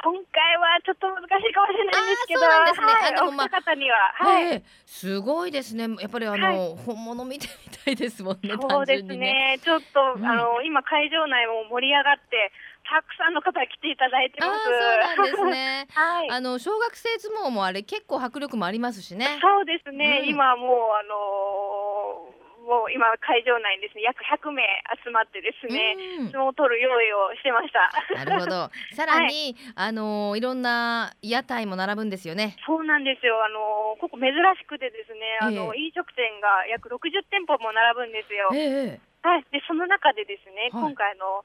[0.00, 2.86] 今回はちょっと難しいかもしれないんですけど、そうなんですね。
[2.86, 5.88] はい、あでもまあ方には、はい、ええすごいですね。
[6.00, 6.76] やっぱりあの、はい。
[6.86, 8.56] 本物見てみたいですもんね。
[8.58, 10.24] そうです単純にね、ちょっと、うん。
[10.24, 12.50] あの今、会場内も盛り上がって、
[12.90, 14.66] たくさんの方が来ていただいてああます。
[14.66, 15.86] そうなんですね。
[15.94, 19.38] はい、あの小学生相撲もあれ結構迫力もありますしね。
[19.40, 24.62] そうですね、うん今もう、あのーもう今、会場内にですね、約100名
[25.02, 27.90] 集まってですね、うん相撲を取る用意をしてました。
[28.14, 28.70] なるほど。
[28.94, 32.56] さらに、あのいろんな屋台も並ぶんですよね。
[32.66, 38.50] そうなんですよ、あのここ珍しくてですね、あのえ飲食店が約60店舗も並ぶんですよ。
[38.54, 41.44] ええはい、でその中でですね、はい今回あの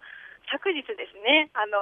[0.51, 1.77] 昨日ですね、あの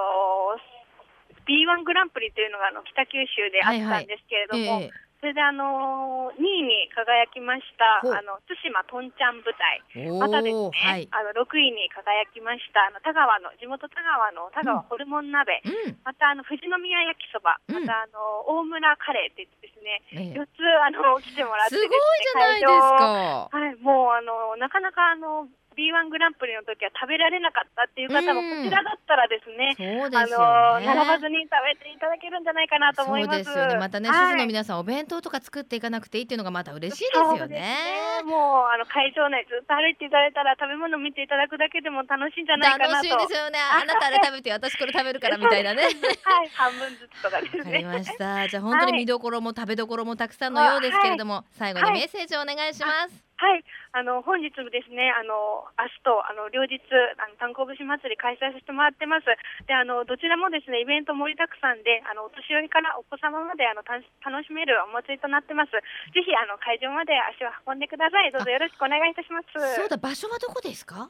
[1.47, 5.03] B1 グランプリというのがあの北九州であったんですけれども、ええ。
[5.23, 9.79] それであの2位に輝きましたあの対馬とんちゃん舞台
[10.11, 11.07] おまたですね、おはい。
[11.15, 15.95] あの6位に輝きましたあの田川の地元田川の田川ホルモン鍋、うん。
[16.03, 17.87] またあの富士宮焼きそば、うん。
[17.87, 18.19] またあの
[18.51, 20.43] 大村カレーって言ってですね、ええ。
[20.43, 23.47] 4つあの来てもらってすごいですねじゃないですか。
[23.47, 28.63] はい、もうあのなかなかあの B1 グランプリの時は食べられなかったっていう方もうん。
[28.63, 33.43] こちらだったらですね、そうですよあのね並ばずに食べていただけるんじゃないかなと思います。
[33.43, 33.77] そうですよね。
[33.77, 38.23] またね、はい主婦の皆さんお弁当とか作っていかなくていいっていうのがまた嬉しいですよそうですね。
[38.25, 43.07] もうあの会場内ずっと歩いていただいたら食べ物見ていただくだけでも楽しいんじゃないかなと。
[43.07, 43.59] 楽しいですよね。
[43.59, 45.83] あなたあれ食べて私これ食べるからみたいなね。
[45.83, 47.77] はい、半分ずつとかですわかね。
[47.79, 48.47] りました。
[48.47, 56.81] じゃあ本当に見どころも食べどころもたくさんのようですけれども、最後にメッセージをお願いします、はい、あの本日もですね、あの明日とあの両日
[57.21, 59.29] あの炭鉱節祭り開催させてもらってます。
[59.69, 65.77] で、あのどちらもですねイベント盛りだくさんで、あのお年寄りからお子様まであのた楽しめるお祭りとなってます。
[66.09, 68.33] ぜひあの会場まで足を運んでください。
[68.33, 69.53] どうぞよろしくお願いいたします。
[69.77, 71.05] そうだ場所はどこですか？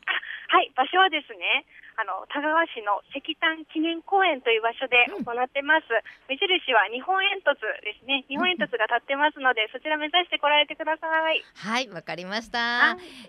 [0.52, 1.64] はい、場所はですね、
[1.96, 5.88] あの田川市の石炭記念公園という場所で行ってます。
[6.28, 8.28] 目印は日本煙突ですね。
[8.28, 11.40] 日本煙突が立ってますので、そちら目指して来られてください。
[11.56, 12.73] はいわかりましたはい、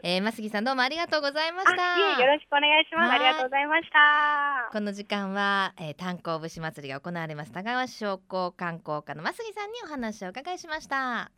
[0.02, 3.10] えー、増木さんどうもありがとうございましたあ、いえ、よろしくお願いします。
[3.10, 4.68] はいありがとうございました。
[4.72, 11.30] この時間は、えー、炭鉱節祭りが行われます田川市商工観光課の増木さんにお話をお伺いしました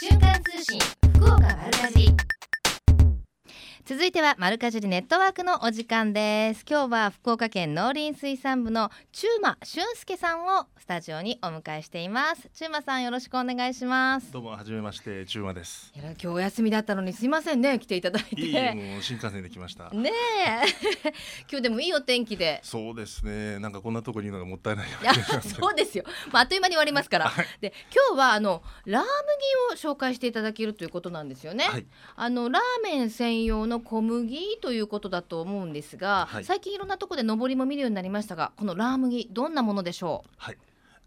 [0.00, 0.80] 瞬間通信
[1.14, 2.35] 福岡丸かじり
[3.88, 6.64] 続いては丸かじりネットワークのお時間です。
[6.68, 12.50] 今日は福岡県農林水産部の中馬俊介さんをスタジオにお迎えしています。
[12.52, 14.32] 中馬さんよろしくお願いします。
[14.32, 15.92] どうもはじめまして中馬です。
[15.94, 17.78] いや今日お休みだったのにすいませんね。
[17.78, 18.40] 来ていただいて。
[18.40, 19.88] いいえもう新幹線で来ました。
[19.90, 20.10] ね
[20.44, 20.66] え。
[21.48, 22.58] 今日でもいいお天気で。
[22.64, 23.60] そうですね。
[23.60, 24.88] なんかこんなとこにいるのがもったいない
[25.42, 27.46] そうですよ、まあ、あっという間に終わりますから、はい。
[27.60, 29.04] で今日はあのラー
[29.70, 31.86] 麦を紹介していただけるということなんですよね、はい。
[32.16, 36.44] あのラーメン専用の小麦ということだと思うんですが、はい。
[36.44, 40.58] 最近いろんなところで上りも見るようになりましたがこのラー麦どんなものでしょはい。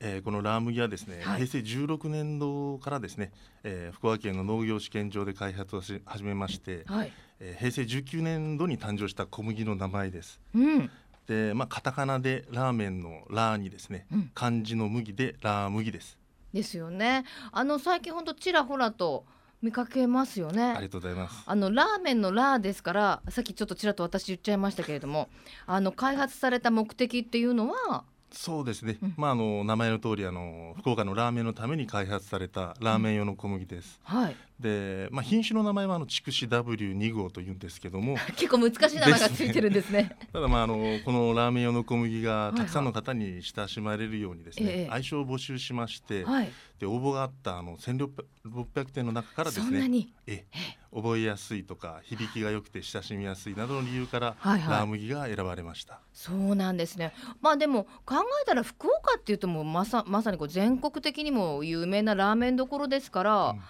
[0.01, 1.45] えー、このラー麦はですね、はい。
[1.45, 3.31] 平成16年度からですね、
[3.63, 7.11] えー、福岡県の農業試験場で開発をし始めまして、うはい。
[7.39, 10.39] えー、平成19年度に誕生した小麦の名前です。
[10.55, 10.89] うん。
[11.27, 14.31] で、まあカタカナでラーメンのラーにですね、うん。
[14.33, 16.17] 漢字の麦でラー麦です。
[16.53, 17.25] ですよね。
[17.51, 19.25] あの最近ほんとちらほらと
[19.61, 20.63] 見かけますよね。
[20.63, 21.43] ありがとうございます。
[21.45, 25.29] あのラーメンのラーですからさっきちょっとちらっと私言っちゃいましたけれども
[25.65, 28.03] あの開発された目的っていうのは？
[28.31, 29.13] そうですね、うん。
[29.17, 33.99] まああの名前の通りあの福岡のラーメンのために開発されたラーメン用の小麦です。
[34.03, 40.17] はいで、まあ、品種の名前はあの筑紫 W2 号というんですけども 結構難しい名前がついてるんですね。
[40.33, 46.51] ただまああのこのラーメン用の小麦がいはいたくさんの方に親しまれるようにですね、ええ愛称を募集しまして、はい。
[46.79, 50.13] で応募があったあの1600点の中からですねそんなに？
[50.27, 50.45] え
[50.93, 56.01] 覚えやすいとか響きが良くて親しみやすいなどの理由から、はいはいラー麦が選ばれました。
[56.13, 57.13] そうなんですね。
[57.41, 63.61] まあでも考えたら福岡っていうともうまさまさにこう全国的にも有名なラーメンどころですから、うん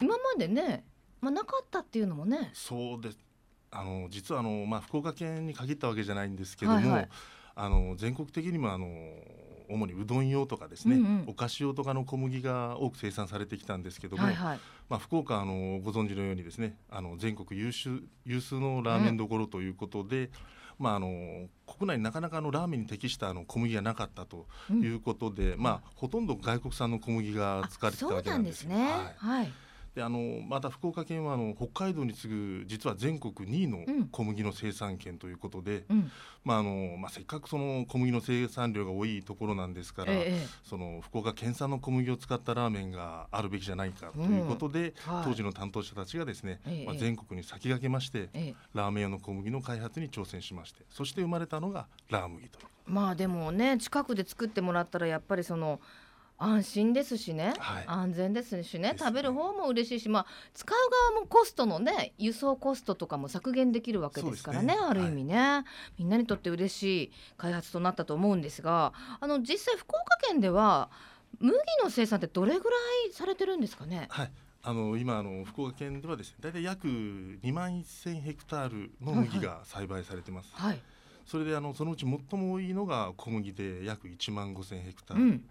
[0.00, 0.84] 今までね、
[1.20, 2.50] まあなかったっていうのもね。
[2.54, 3.18] そうです
[3.70, 7.08] あの実はあの、まあ、福岡県に限ったわけじゃないんですけども、はいはい
[7.60, 8.86] あの全国的にもあの
[9.68, 14.60] 主にうどん用とかですね、うんうんお菓子用とかの小麦が多く生産されてきたんですけども、はいはい。
[14.88, 20.30] まあ、福岡はあのご存知のようにですねあの全国有数有数のラーメンどころということで、
[20.78, 28.44] まあ、あの国内になかなかあのラーメンに適したあの小麦がなかったとうんいうことで、まあ、ほとんど外国産の小麦があ使われてたわけなん。
[28.44, 28.76] ですね。
[28.76, 29.52] はいはい。
[29.94, 36.10] であのまた福岡県はあの北海道に次ぐ実は全国2位のうん小麦の生産県ということで、うん。
[36.44, 48.54] まああのまあ、せっかくその小麦の生産量が多いところなんですから、ええその福岡県産の小麦を使ったラーメンがあるべきじゃないかということで、はい当時の担当者たちがですね、ええまあ、全国に先駆けまして、ええ。
[48.74, 52.58] ラーメン用の小麦の開発に挑戦しましてそして生まれたのがラー麦と。
[52.86, 55.80] まあでもね近くで作ってもらったらやっぱりその
[56.38, 57.84] 安心ですしね、はい。
[57.86, 58.92] 安全ですしね。
[58.92, 58.96] ね。
[58.98, 64.78] 食べる方も嬉しいしまあ使う側もコストのね輸送コストとかも削減できるわけですからねね。
[64.80, 65.64] ある意味ね、
[65.98, 70.90] みんなにとって嬉しい開発となったと思うんですがあの実際福岡県では
[71.40, 72.76] 麦の生産ってどれぐら
[73.08, 74.06] いされてるんですかね？
[74.10, 74.30] はい。
[74.62, 80.50] あの今あの福岡県ではですね大体約2万1000ヘクタールの麦が栽培されてます。
[80.52, 80.80] はい、
[81.24, 85.44] それであのそのうち最も多いのが小麦で約1万5,000ヘクタール、うん、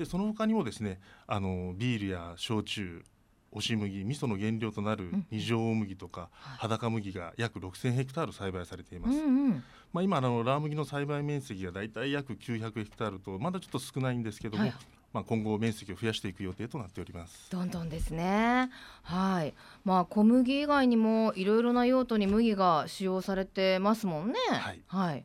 [0.00, 3.04] でその他にもですねあのビールや焼酎
[3.52, 14.74] 押し麦味噌の原料となるん二条大麦とかはい裸麦が約6,000ヘクタール栽培されています、うんうんまあ、今あのラー麦の栽培面積がだいたい約900ヘクタールとまだちょっと少ないんですけども、はい
[15.12, 17.50] まあ、今後面積を増やしていく予定となっております。
[17.50, 18.70] どんどんですね。
[19.02, 19.54] はい。
[19.84, 24.34] まあ小麦以外にもいろいろな用途に麦が使用されてますもんね。
[24.86, 25.24] はい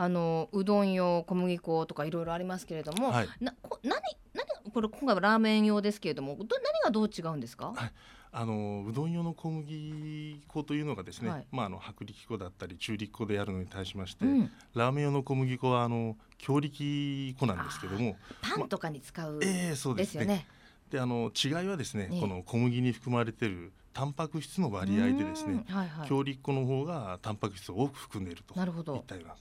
[0.00, 4.00] あのうどん用小麦粉とかいろいろありますけれども、はいなこ何
[4.32, 7.72] 何これ今回はラーメン用ですけれども、ど何がどう違うんですか？
[7.74, 7.92] はい
[8.30, 14.52] あのうどん用の小麦粉というのがですね、はいまあ、あの薄力粉だったり中力粉であるのに対しまして、うん。
[14.74, 20.46] ラーメン用の小麦粉はあの強力粉なんですけどもパンとかに使うええそうでですすねよね。
[20.90, 26.08] であの違いはですね、ええこの小麦に含まれているタンパク質の割合でですねうんはいはい。
[26.08, 29.34] 強力粉の方がタンパク質を多く含んでいるとなるほどいったような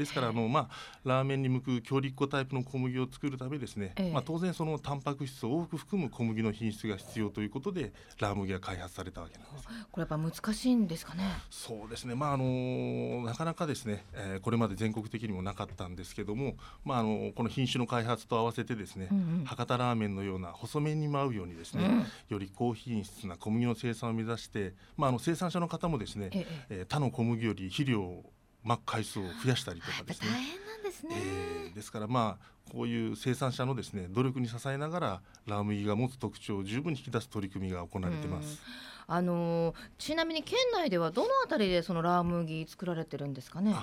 [0.00, 0.14] です。
[0.14, 9.68] からあの、まあ、ラーメンに向く強力粉タイプの小麦を作るためですね、ええまあ、当然そのタンパク質を多く含む小麦の品質が必要ということでラー麦が開発されたわけなんです。
[9.90, 11.24] これやっぱ難しいんですかね？
[11.50, 28.32] そうですね、まああのなかなかですね、えーこれまで全国的にもなかったんですけども、まああのこの品種の開発と合わせてですね、うんうん博多ラーメンのような細麺にも合うようにですね、うんより高品質な小麦の生産を目指して、まあ、あの生産者の方もですね、えええー他の小麦より肥料を
[28.64, 30.28] まく回数を増やしたりとかですね。
[30.30, 31.16] 大変なんですね。
[31.16, 38.60] えーですからまあこういう生産者のですね努力に支えながらラー麦が持つ特徴を十分に引き出す取り組みが行われてます。
[39.06, 43.74] あのーちなみに県内ではどのあたりでそのラー麦作られてるんですかね？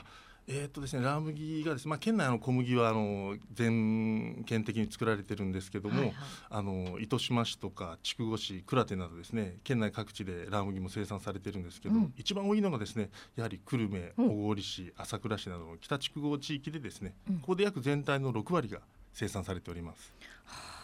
[0.49, 6.15] あえーっとですね、ラー麦がですね、まあ、県内の小麦はあの全県的に作られてるんですけども、はいはい。
[6.49, 12.13] あの糸島市とか筑後市、倉手などですね県内各地でラー麦も生産されてるんですけど、うん。
[12.15, 14.29] 一番多いのがですねやはり久留米、うん。
[14.43, 17.39] 小郡市、朝倉市などの北筑後地域でですね、うん。
[17.39, 18.79] ここで約全体の6割が
[19.13, 20.13] 生産されております。
[20.47, 20.76] そう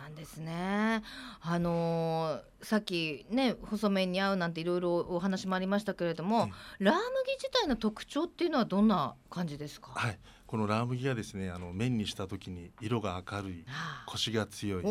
[0.00, 1.02] なんですね。
[1.42, 7.02] あのーさっきね細麺に合うなんていろいろお話もありましたけれども、ラー麦
[7.38, 9.92] 自体の特徴っていうのはどんな感じですか？
[9.94, 14.84] はい、このラー麦がですねあの麺にした時に色が明るいはあコシが強い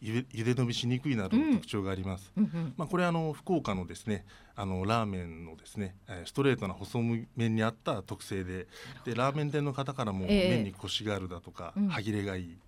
[0.00, 2.32] ゆでゆで伸びしにくいなどの特徴があります。
[2.36, 2.74] うんうん。
[2.76, 4.24] まあ、これあの福岡のですね
[4.56, 7.00] あのラーメンのですねえーストレートな細
[7.36, 8.66] 麺に合った特性で
[9.04, 10.48] でラーメン店の方からもええ。
[10.48, 11.88] 麺にコシがあるだとか、うん。
[11.88, 12.58] 歯切れがいい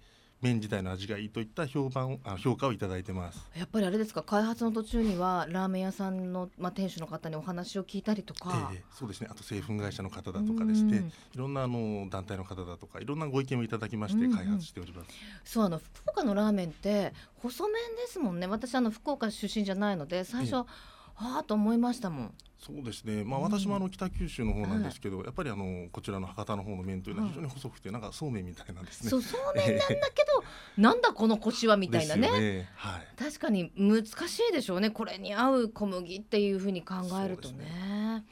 [0.46, 3.44] 麺自体の味がいいといった評判あ評価をいただいてます。
[3.56, 4.22] やっぱりあれですか？
[4.22, 9.28] 開発の途中にはラーメン屋さんの、まあ、店主の方にお話を聞いたりとか、ええそうですね。
[9.30, 10.98] あと製粉会社の方だとかですね。
[10.98, 14.36] うんいろんなあの団体の方だとかいろんなご意見をいただきましてうんうん。
[14.36, 15.10] 開発しております。
[15.44, 18.46] そうあの福岡のラーメンって細麺ですもんね。
[18.46, 22.34] 私あの福岡出身じゃないので最初、ええはあと思いましたもん。
[22.58, 23.44] そうですね、まあ、うん。
[23.44, 29.10] 私もあの北九州の方なんですけど、やっぱりあのこちらの博多の方の麺というのははい非常に細くて、なんかそうめんみたいなんですね。
[29.10, 30.44] そうそうめんなんだけど、
[30.76, 32.30] なんだこのコシはみたいなね。
[32.30, 32.68] ね。
[32.74, 33.06] はい。
[33.16, 34.90] 確かに難しいでしょうね。
[34.90, 38.24] これに合う小麦っていうふうに考えるとね。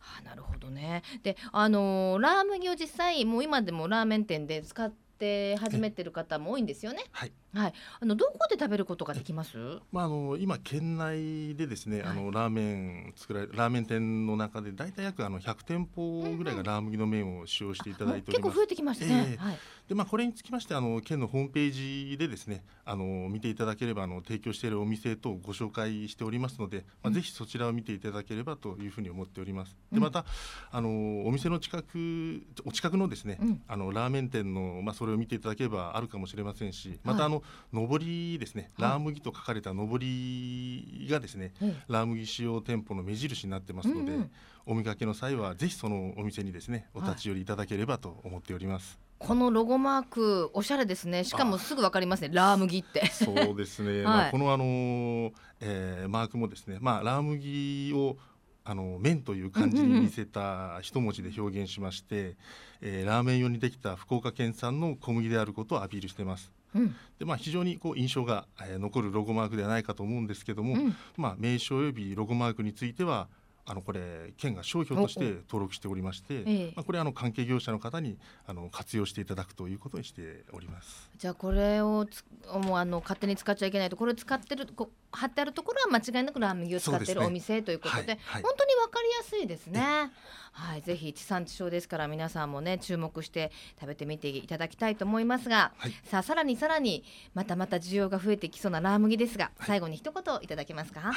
[0.00, 1.02] はあ、なるほどね。
[1.22, 7.04] であのーラー麦を実際もう今でもラーメン店で使って始めてる方も多いんですよね。
[7.12, 7.32] はい。
[7.54, 7.74] はい。
[8.00, 9.56] あのどこで食べることができます？
[9.92, 12.10] まああの今県内でですね、はい。
[12.10, 18.42] あのラーメン作られラーメン店の中で大体約あの100店舗ぐらいがラー麦の麺を使用していただいております。
[18.42, 19.36] 結構増えてきましたね、ええ。
[19.36, 19.58] はい。
[19.88, 27.14] でまあこれにつきましてあの県のホームページでですねあの見ていただければあの提供しているお店等をご紹介しておりますので、まあうん。
[27.14, 29.76] ぜひそちらを見ていただければというふうに思っております。
[29.92, 29.98] うん。
[29.98, 30.24] でまた
[30.70, 33.62] あのお店の近くお近くのですね、うん。
[33.68, 37.32] あのラーメン店のまあそれを見ていただければあるかもしれませんし、またはい。
[37.32, 37.41] あ
[37.72, 38.90] の上りですね、はい。
[38.90, 41.84] ラー麦と書かれた上りがですね、ええ。
[41.88, 44.30] ラー麦使用店舗の目印になってますので、うんうん。
[44.66, 48.98] お見かけの際はぜひそのお店にですねお立ち寄りいただければと思っております。
[49.18, 51.22] このロゴマークおしゃれですね。
[51.22, 52.30] しかもすぐわかりますね。
[52.32, 53.06] ラー麦って。
[53.06, 58.16] そうですね、 まあ、このあのーえーマークもですね、まあ、ラー麦を
[58.64, 62.36] あの麺という漢字に似せた一文字で表現しまして、
[62.80, 66.52] えーラーメン用にできた福岡県産の小麦であることをアピールしてます。
[66.74, 66.96] うん。
[67.18, 70.96] でまあ、非常にこう印象が、えー残るロゴマークではないかと思うんですけども、うん。
[71.16, 73.28] まあ、名称及びロゴマークについては
[73.64, 76.72] あのこれ県が商標として登録しておりまして、ええ。
[76.74, 81.10] まあ、これあの関係業者の方にあの活用していただくということにしております。
[81.16, 83.96] じゃあこれをつもうあの勝手に使っちゃいけないと。
[83.96, 88.42] これ使ってるこ貼ってあるところは間違いなくラーメンを使ってるお店ということではいはい。
[88.42, 90.10] 本当にわかりやすいですね。
[90.54, 95.92] はい、ぜひ地産地消ですから皆さんもね注目して食べてみていただきたいと思いますが、はい。
[96.04, 101.12] さあさらにさらにまたまた需要が増えてきそうなラー麦ですが、最後に一言いただけますか？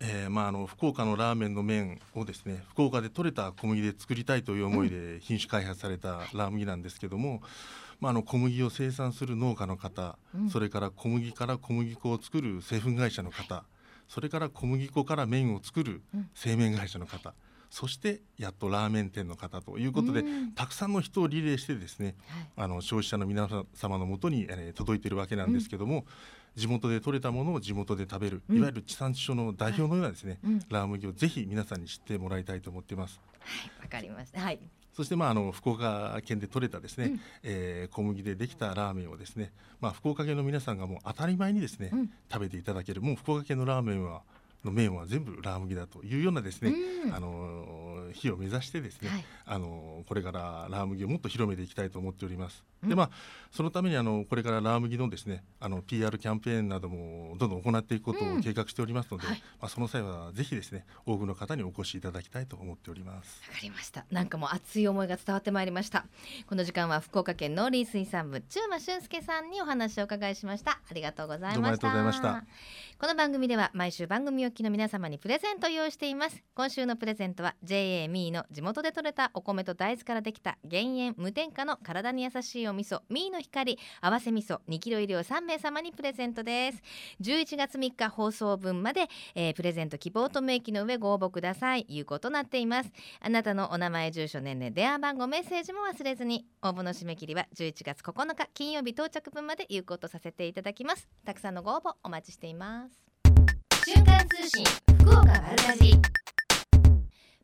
[0.00, 7.42] はい、えーまああの福岡のラーメンの麺をですね福岡で採れた小麦で作りたいという思いで品種開発されたラー麦なんですけども、
[8.00, 10.50] まああの小麦を生産する農家の方、うん。
[10.50, 13.64] それから小麦から小麦粉を作る製粉会社の方、
[14.08, 16.30] それから小麦粉から麺を作るうん。
[16.34, 17.34] 製麺会社の方、
[17.70, 20.52] そしてやっとラーメン店の方ということで、うん。
[20.52, 22.48] たくさんの人をリレーしてですねはい。
[22.56, 26.06] あの消費者の皆様のもとに、えー届いているわけなんですけども、
[26.58, 28.58] 地元で採れたものを地元で食べる、うん。
[28.58, 30.58] いわゆる地産地消の代表のようなですね、うん。
[30.68, 33.20] ラー麦をぜひ皆さんに知ってもらいたいと思っています。
[33.80, 34.40] わかりました。
[34.40, 34.58] はい。
[34.92, 37.20] そしてまああの福岡県で採れたですね、うん。
[37.44, 42.10] えー小麦でできたラーメンをですね、まあ福岡県の皆さんがもう当たり前にですね、うん。
[42.30, 44.22] 食べていただけるもう福岡県のラーメンは
[44.64, 46.74] の麺は全部ラー麦だというようなですね、
[47.06, 47.14] うん。
[47.14, 52.64] あのー日を目指してですね、はいあのーこれからラー麦をもっと広めていきたいと思っております。
[52.82, 53.10] うんでまあ
[53.50, 63.42] そのためにあのこれからラー麦のですねあの PR キャンペーンなどもどんどん行っていくことうんを計画しておりますので、はいまあその際はぜひですね多くの方にお越しいただきたいと思っております。
[63.48, 64.04] わかりました。
[64.10, 66.04] なんかもう熱い思いが伝わってまいりました。
[66.46, 70.80] この時間は福岡県農林水産部中馬俊介さんにお話をお伺いしました。
[70.88, 71.54] ありがとうございました。
[71.54, 72.44] どうもありがとうございました
[72.98, 76.42] この番組では毎週番組お聞きの皆様にプレゼントを用意しています。
[76.54, 86.82] 今週のプレゼントは JA ミーの地元で採れたお米と大豆からできた減塩無添加の体に優しいお味噌ミーの光合わせ味噌2キロ入りを3名様にプレゼントです。
[87.22, 91.86] 11月3日放送分まで、えープレゼント希望と明記の上ご応募ください。
[91.88, 92.92] 有効となっています。
[93.20, 103.08] あなたのお名前住所年齢電話番号メッセージも忘れずに応募の締め切りは11月9日金曜日到着分まで有効とさせていただきますたくさんのご応募お待ちしています
[103.84, 104.64] 瞬間通信
[105.00, 106.27] 福岡丸かじり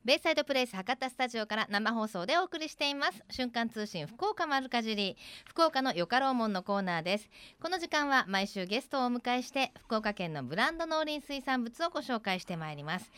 [0.04, 3.24] ベイサイドプレイス博多スタジオから生放送でお送りしています。
[3.30, 7.30] 瞬間通信福岡丸かじり福岡のよかろうもんのコーナーです。
[7.58, 13.10] この時間は毎週ゲストをお迎えして福岡県のブランド農林水産物をご紹介してまいります。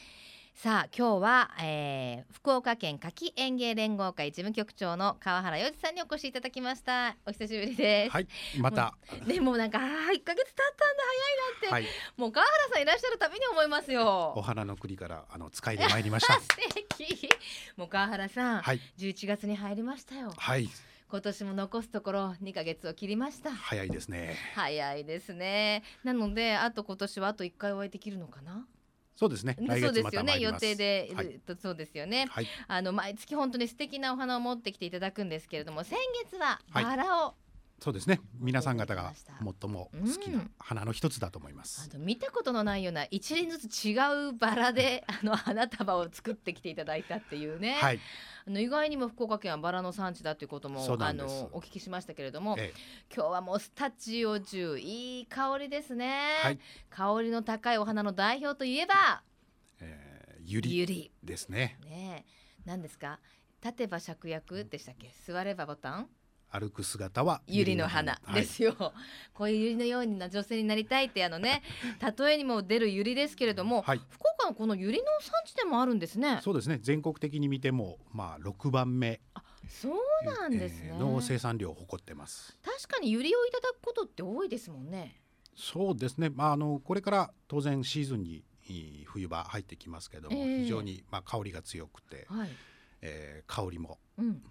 [0.57, 7.15] さあ今日は、えー福岡県柿園芸連合会事務局長の川原洋二さんにお越しいただきました。
[7.27, 8.29] お久しぶりです、はい、
[8.59, 8.95] また、
[9.27, 10.45] でもなんかあー1ヶ月経ったんだ。
[10.47, 11.85] 早いなって、はい、
[12.17, 14.33] もう川原さんいらっしゃるたびに思いますよ。
[14.35, 16.35] お花の国からあの使いで参りました。
[16.41, 16.49] 素
[16.97, 17.29] 敵。
[17.77, 20.33] もう川原さん、はい、11月に入りましたよ。
[20.35, 20.71] はい、
[21.11, 23.51] 今年も残すところ2ヶ月を切りました。
[23.51, 24.37] 早いですね。
[24.55, 25.83] 早いですね。
[26.03, 28.67] なのであと今年はあと1回お会いできるのかな？
[29.17, 29.57] そうですね。
[29.59, 30.39] 来そうですよね。
[30.39, 30.53] 予。
[30.53, 31.41] 定で、はい。
[31.41, 32.27] とそうですよね。
[32.29, 36.85] はい、あの毎月本当に素敵なお花を持ってきていただくんですけれども先月ははい。
[36.85, 37.35] バラを、
[37.79, 38.21] そうですね。
[38.39, 39.13] 皆さん方が
[39.61, 41.91] 最も好きな花の一つだと思います。
[41.93, 43.95] あの見たことのないような一輪ずつ違
[44.31, 48.01] うバラであの花束を作ってきていただいたっていうね、はい、
[48.47, 52.73] あの意外にも福岡県はバラの産地だということもあのお聞きしましたけれども、え
[53.15, 56.59] 今日はもうスタジオ中いい香りですね、はい。
[56.89, 59.23] 香りの高いお花の代表といえば
[59.81, 61.79] えー、ゆりゆりですね。
[61.85, 62.31] ねえ。
[62.65, 63.21] 何ですか？
[63.63, 65.13] 立てば芍薬でしたっけ？
[65.27, 66.09] 座ればボタン？
[66.51, 68.21] 歩く姿はゆりの花。
[68.25, 68.41] はい。
[68.41, 68.75] ですよ、
[69.35, 71.63] こういうゆりのような女性になりたいってあのね
[72.19, 76.41] 例えにも出るゆりですけれども、はい、福岡のこのゆりの産地でもあるんですね。
[76.43, 76.79] そうですね。
[76.81, 79.21] 全国的に見ても、まあ六番目、
[79.69, 82.59] そうなんですね、えーの生産量を誇ってます。
[82.63, 85.21] 確かにゆりをいただくことって多いですもんね。
[85.55, 86.31] そうですね。
[86.31, 92.51] まああのこれから当然シーズンにいい冬場入ってきますけども、ええ非常にまあ香りが強くて、はい、
[93.03, 94.43] えー香りもうん、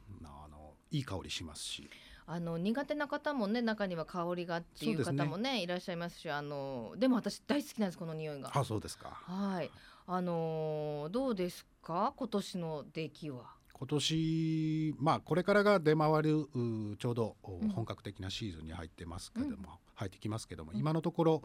[0.96, 1.90] いい香りしますし、
[2.26, 8.52] あの苦手な方もね中には香りがっていう方もねいらっしゃいますしあのでも私大好きなんですこの匂いが。
[8.54, 9.10] あそうですか。
[9.10, 9.70] はい。
[10.08, 12.14] あのーどうですか？
[12.16, 13.56] 今年の出来は。
[13.74, 19.58] 今年まあこれからが出回るうちょうど本格的なシーズンに入ってますけども、うん。
[19.96, 20.80] 入ってきますけども、うん。
[20.80, 21.44] 今のところ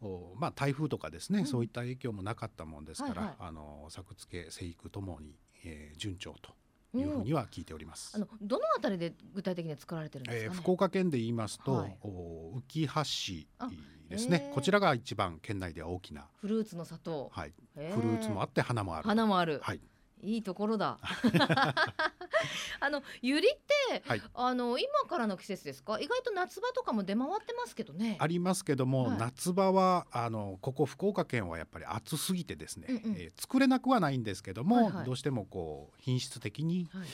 [0.00, 1.46] おまあ台風とかですね、うん。
[1.46, 3.36] そういった影響もなかったもんですから、はいはい。
[3.40, 5.34] あの作付け生育ともに、
[5.64, 6.54] えー順調と
[6.98, 8.12] いうふうには聞いております。
[8.16, 11.96] あのどのあたりで具体的に作られてるんですかね、えー福岡県で言いますと、はい。
[12.02, 13.68] お浮橋市あ
[14.08, 14.46] ですね。
[14.48, 14.54] へー。
[14.54, 19.08] こちらが一番県内では大きな、フルーツの砂糖、はい、へフルーツもあって花もある。
[19.08, 19.80] 花もある、はい、
[20.22, 20.98] いいところだ。
[22.80, 24.22] あのゆりって、はい。
[24.34, 25.98] あの今からの季節ですか？
[26.00, 28.16] 意外と夏場とかも出回ってますけどね。
[28.18, 29.18] ありますけども、はい。
[29.18, 33.16] 夏場はあのここ福岡県はやっぱり暑すぎてですね、うんうん。
[33.18, 35.06] えー作れなくはないんですけども、はいはい。
[35.06, 37.08] どうしてもこう品質的に、はい。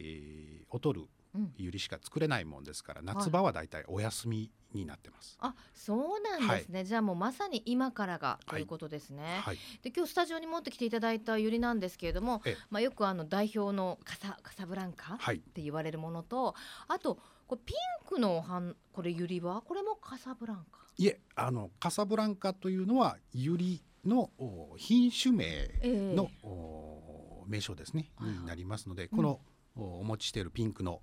[0.00, 1.52] えー劣るうん。
[1.56, 5.36] ゆりしか作れないもんですから夏場はだいたいお休みになってます。
[5.40, 16.54] あそうなんですね、じゃあもうまさに今からがということですね、はい、で今日スタジオに持ってきていただいたゆりなんですけれどもええ、まあ、よくあの代表のカサカサブランカっはい、て言われるものと
[16.88, 19.62] あとこれピンクのおはんこれゆりは？
[19.62, 20.80] これもカサブランカ？
[20.98, 26.14] いえあのカサブランカというのはゆりのお品種名ええ。
[26.14, 28.38] の、お名称ですね、はいはい。
[28.38, 29.16] になりますのでうん。
[29.16, 29.40] この、
[29.76, 31.00] おお持ちしているピンクの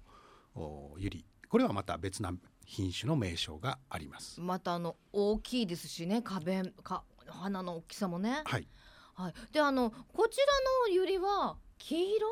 [0.56, 2.34] おゆりこれはまた別な
[2.66, 4.40] 品種の名称があります。
[4.42, 8.42] またあの大きいですしね花弁か花の大きさもね。
[8.46, 8.68] はい、
[9.14, 10.46] はい、であのこちら
[10.90, 12.28] のゆりは黄色？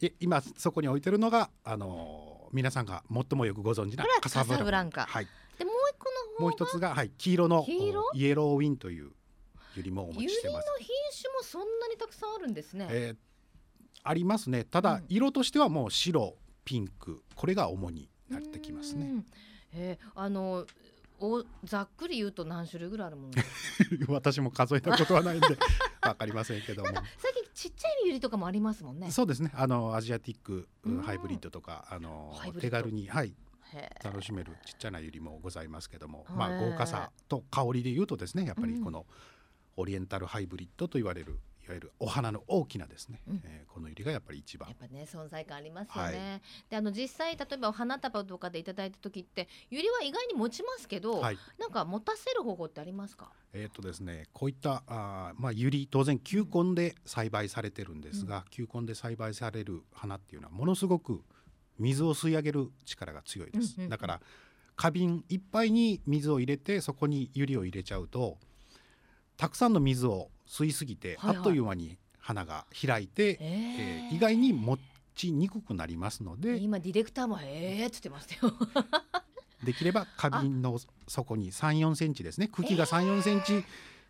[0.00, 5.26] え今そこに置いてるのがあの皆さんが最もよくご存知なカサブランカはい、
[5.58, 8.00] でもう一個の方もう一つが、はい、黄色の黄色？
[8.00, 9.10] おイエローウィンという
[9.74, 10.68] ユリもお持ユリのちしてます。
[10.78, 10.88] 品
[11.20, 13.27] 種もそんなにたくさんあるんですね、えー
[14.02, 14.64] ありますね。
[14.64, 15.04] ただ、うん。
[15.08, 17.22] 色としてはもう白ピンク。
[17.34, 19.06] これが主になってきますね。
[19.06, 19.26] うん。
[19.72, 20.66] えーあの
[21.20, 23.32] おざっくり言うと何種類ぐらいあるもの？
[24.14, 25.46] 私も数えたことはないんで
[26.00, 26.90] わかりませんけども。
[26.92, 29.10] 最近ちっちゃいユリとかもありますもんね。
[29.10, 29.50] そうですね。
[29.54, 31.02] あのアジアティックうん。
[31.02, 33.34] ハイブリッドとかあの手軽に、はい、
[34.04, 38.74] 楽しめるちっちゃなユリもございますけども、まあ、豪華さと香りで言うとですねやっぱうん。
[38.76, 39.04] りこの
[39.76, 43.42] オリエンタルハイブリッドと言われるいわゆるお花の大きなですね、うん。
[43.44, 44.68] えーこのユリがやっぱり一番。
[44.70, 46.40] やっぱね存在感ありますよね、は
[46.70, 51.38] であの実際例えばお花束とかでいただいた時ってユリは意外に持ちますけど、はい。
[51.58, 53.30] なんか持たせる方法ってありますか？
[53.52, 61.22] えーとですね、こういったあー、まあ、ユリ当然球根で栽培されてるんですが、球根で栽培される花っていうのはものすごく
[61.78, 63.90] 水を吸い上げる力が強いです、うんうんうん。
[63.90, 64.20] だから
[64.76, 68.38] 花瓶いっぱいに水を入れてそこにユリを入れちゃうと
[69.36, 71.36] たくさんの水を吸いすぎて、はいはい。
[71.36, 74.78] あっという間に花が開いて、ええー意外に持
[75.14, 78.54] ちにくくなりますので今ディレクターも「へえ」っつってましたよ。
[79.64, 80.78] できれば花瓶の
[81.08, 82.46] 底に3、4センチですね。
[82.46, 83.64] 茎が3、4センチ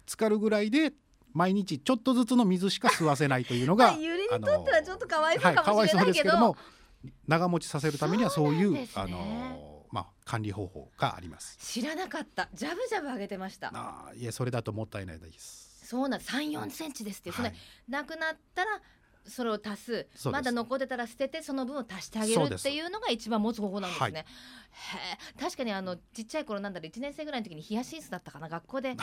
[0.07, 0.93] 浸かるぐらいで
[1.33, 6.59] 毎日ちょっとずつの水しか吸わせないというのが ユリにとってはちょっとかわいそうはい、かもしれないけど,、かわいけ
[7.03, 11.57] ども長持ちさせるためにはそういうねあのまあ管理方法があります。
[11.59, 12.51] 知らなかった。
[12.53, 13.71] ジャブジャブ上げてました。
[13.73, 15.68] あーいえそれだともったいないです。
[15.89, 17.57] そうなん三四センチですって、それはい。
[17.89, 18.83] なくなったら
[19.29, 20.07] それを足す。
[20.31, 24.25] まだ残ってたら捨ててその分を足してあげるっていうのが一番持つ方法なんですね。
[24.73, 24.99] は
[25.39, 25.39] い。
[25.41, 28.49] 確かにあのちっちゃい頃なんだろう1年生ぐらいの時にヒヤシンスだったかな。
[28.49, 28.97] 学校で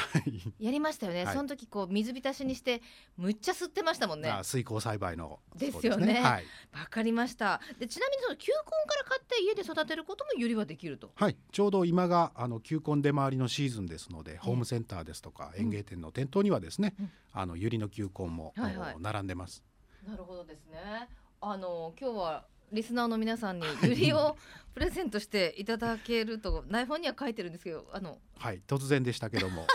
[0.60, 1.36] やりましたよね、はい。
[1.36, 2.82] その時こう水浸しにして
[3.18, 4.30] むっちゃ吸ってましたもんね。
[4.30, 5.40] あ水耕栽培の。
[5.56, 6.16] ですよね。
[6.16, 7.62] そうはい、わかりました。
[7.80, 8.58] でちなみにその球根
[8.90, 11.12] から買って家で育てることもユリはできると？
[11.16, 17.12] はい、ちょうど今があの球根出回りのシーズンですので、ホームセンターですとかうん園芸店の店頭にはですね、うん。
[17.34, 18.96] あのユリの球根も、はいはい。
[19.00, 19.64] 並んでます。
[20.08, 21.10] なるほどですね。
[21.42, 24.38] あの今日はリスナーの皆さんにユリを
[24.74, 29.66] プレゼントしていただけると内本には書いてるんですけどあのはい、突然でしたけども、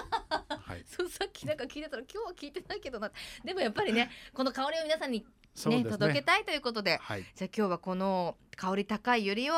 [0.49, 3.11] はい、 そうさっきなんか聞いてたら今日は聞いてないけどな。
[3.45, 5.27] でもやっぱりねこの香りを皆さんに
[5.69, 5.85] ね。
[5.85, 5.91] ね。
[5.91, 6.99] 届けたいということで。
[6.99, 9.55] はい、じゃあ今日はこの香り高いユリを、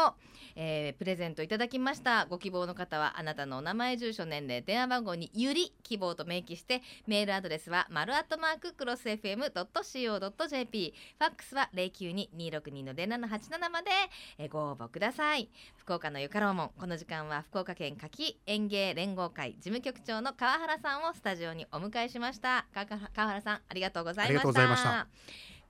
[0.55, 2.27] えープレゼントいただきました。
[2.27, 13.91] ご希望の方はあなたのお名前住所年齢電話番号にユリ希望と明記してメールアドレスは丸アットマーククロス FM.co.jp ファックスは092-262の0787まで、
[14.39, 15.49] えーご応募ください。
[15.77, 22.67] 福岡のゆかろうもんこの時間は福岡県柿園芸連合会事務局長の川原さんをスタジオにお迎えしました。
[22.75, 24.45] 川川原さんありがとうございまし
[24.83, 25.07] た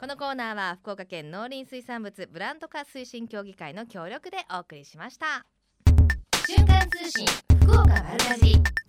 [0.03, 5.47] このコーナーは福岡県農林水産物ブランド化推進協議会の協力でお送りしました。
[6.45, 7.25] 瞬間通信
[7.61, 8.82] 福岡丸かじり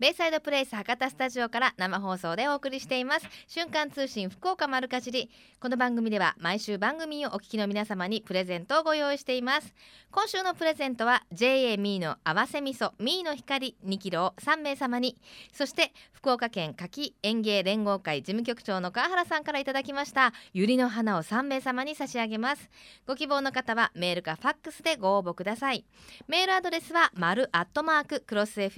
[0.00, 3.26] ベイサイドプレイス博多スタジオから生放送でお送りしています。
[3.46, 5.30] 瞬間通信福岡丸かじり。
[5.60, 9.74] この番組では毎週番組をお聞きの皆様にプレゼントをご用意しています。
[10.10, 15.20] 今週のプレゼントは JA ミーの合わせ味噌ミーの光2キロを3名様に。
[15.52, 22.70] そして福岡県柿園芸連合会事務局長の川原さんからいただきましたゆりの花を3名様に差し上げます。
[23.06, 25.84] ご希望の方はメールかファックスでご応募ください。
[26.26, 28.70] メールアドレスは丸アットマーククロス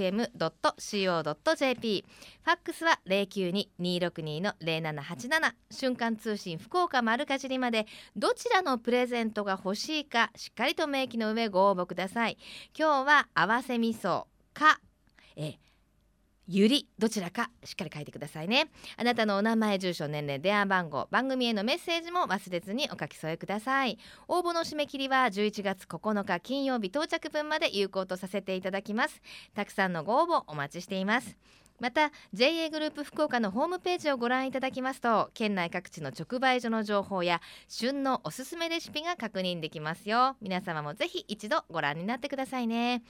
[1.23, 2.05] 京 .jp
[2.43, 7.87] ファックスは092-262の0787瞬間通信福岡丸かじりまで。
[8.17, 12.39] どちらのプレゼントが欲しいかしっかりと明記の上ご応募ください。
[12.79, 14.81] 今日は合わせ味噌か。
[15.37, 15.55] え
[16.49, 18.71] ゆりどちらかしっかり書いてくださいね。
[18.97, 23.99] あなたのお名前住所年齢電話番号番組へのメッセージも忘れずにお書き添えください。
[24.29, 29.23] 応募の締め切りは11月9日金曜日到着分まで有効とさせていただきます。
[29.55, 31.37] たくさんのご応募お待ちしています。
[31.83, 40.37] また JA グループ福岡のホームページをご覧いただきますと県内各地の直売所の情報や旬のおすすめレシピが確認できますよ。
[40.41, 43.03] 皆様もぜひ一度ご覧になってくださいね。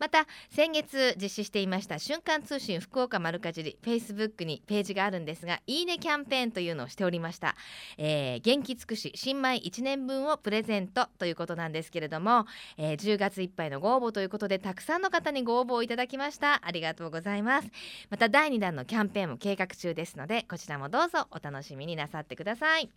[0.00, 7.54] また先月実施していました瞬間通信福岡丸かじり Facebook にページがあるんですがいいねキャンペーンというのをしておりました、
[7.96, 12.46] えー元気尽くし新米1年分をプレゼントということなんですけれども、
[12.76, 16.60] えー10月いっぱいのご応募ということでたくさんの方にご応募をいただきました。
[16.64, 17.68] ありがとうございます。
[18.16, 22.88] また第2弾のキャンペーンも計画中ですのでこちらもどうぞお楽しみになさってください。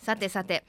[0.00, 0.64] さてさて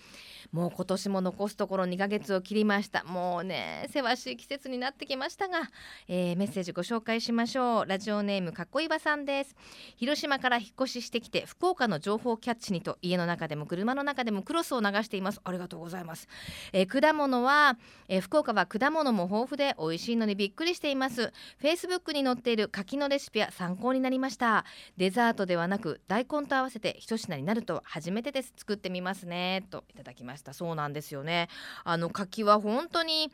[0.51, 3.03] もう今年も残すところ2ヶ月を切りました。
[3.05, 5.69] もうねせわしい季節になってきましたが、
[6.09, 7.85] えー、メッセージご紹介しましょう。
[7.85, 9.55] ラジオネームかっこいばさんです。
[9.95, 15.39] 広島から引っ越ししてきて福岡の情報キャッチにと家の中でも車の中でもクロスを流しています。
[15.43, 16.27] ありがとうございます、
[16.73, 17.77] えー、果物は、
[18.09, 21.31] えー、福岡は果物も豊富で美味しいのにびっくりしています。
[21.59, 24.65] フェイスブックに載っている柿のレシピは参考になりました。
[24.97, 28.53] デザートではなく大根と合わせて一品になると初めてです。
[28.57, 29.20] 作ってみます。
[29.25, 30.53] ねといただきました。
[30.53, 31.49] そうなんですよね。
[31.83, 33.31] あの柿は本当に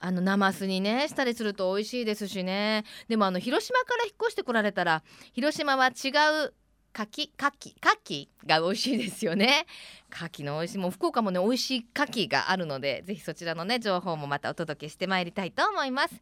[0.00, 2.84] あのナマスにねしたりすると美味しいですしね。
[3.08, 5.02] でもあの広島から引っ越してこられたら
[5.32, 6.10] 広島は違
[6.46, 6.54] う
[6.92, 9.66] 柿柿柿が美味しいですよね。
[10.10, 16.14] 柿の美味しいもう福岡もね美味しい柿があるのでぜひそちらのね情報もまたお届けしてまいりたいと思います、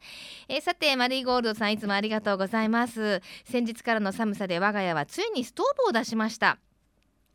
[0.49, 3.23] えー、さてマリーゴールドさんいつもありがとうございます。
[3.45, 6.59] 先日からの寒さで我が家はついにストーブを出しました。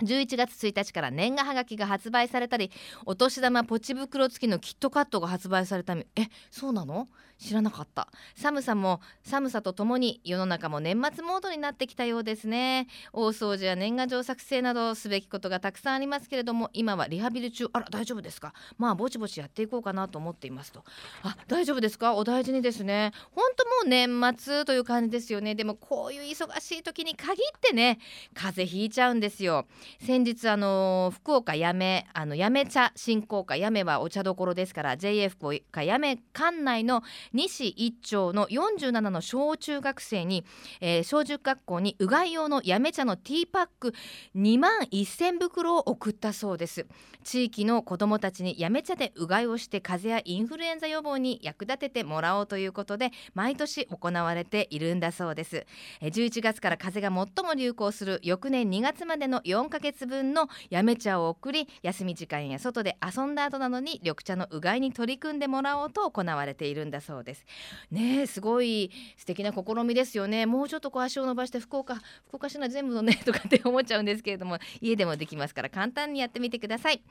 [0.02, 2.72] 11月1日から年賀はがきが発売されたり
[3.06, 7.08] お年玉ポチ袋付きのキットカットが発売されたりえそうなの？
[7.42, 8.08] 知らなかった。
[8.36, 12.88] 寒さも寒さとともに世の中も年末モードになってきたようですね。
[13.14, 17.68] 大掃除や年賀状作成などすべきことがたくさんありますけれども今はリハビリ中。
[17.74, 18.54] あら大丈夫ですか？
[18.78, 20.84] まあぼちぼちやっていこうかなと思っていますと。
[21.24, 22.14] あ大丈夫ですか？
[22.14, 23.12] お大事にですね。
[23.34, 25.56] 本当もう年末という感じですよね。
[25.56, 27.98] でもこういう忙しい時に限ってね
[28.36, 29.66] 風邪ひいちゃうんですよ。
[30.00, 37.02] 先日あの福岡やめあのやめ茶振興会やめはお茶どころですから JA 福岡やめ館内の
[37.34, 40.46] 西一町の47の小中学生に、
[40.80, 43.94] えー、小中学校にうがい用のやめ茶のティーパック
[44.36, 46.86] 2万1000袋を送ったそうです。
[47.24, 55.66] 地域の子どもたちにやめ茶でうがいをして風邪やインフルエンザ予防に役立ててもらおうということで毎年行われているんだそうです。
[56.02, 67.45] 11月から風邪が最も流行する翌年2月までの4ヶ月分のやめ茶を送り休み時間や外で遊んだ後などに緑茶のうがいに取り組んでもらおうと行われているんだそうそうです。
[67.91, 70.47] ねすごい素敵な試みですよね。
[70.47, 71.95] もうちょっとこう足を伸ばして福岡
[72.28, 77.03] 福岡市内全部のね とかって思っちゃうんですけれども家でもできますから簡単にやってみてください。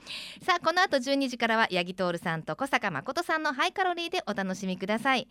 [0.43, 5.29] さあこの後12時からは八木徹さんと小坂誠さんのハイカロリーでお楽しみください。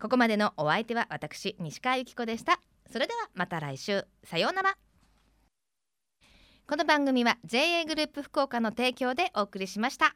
[0.00, 2.60] ここまでのお相手は私西川由紀子でした。
[2.90, 4.06] それではまた来週。
[4.24, 4.76] さようなら。
[6.68, 10.14] この番組は JA グループ福岡の提供でお送りしました。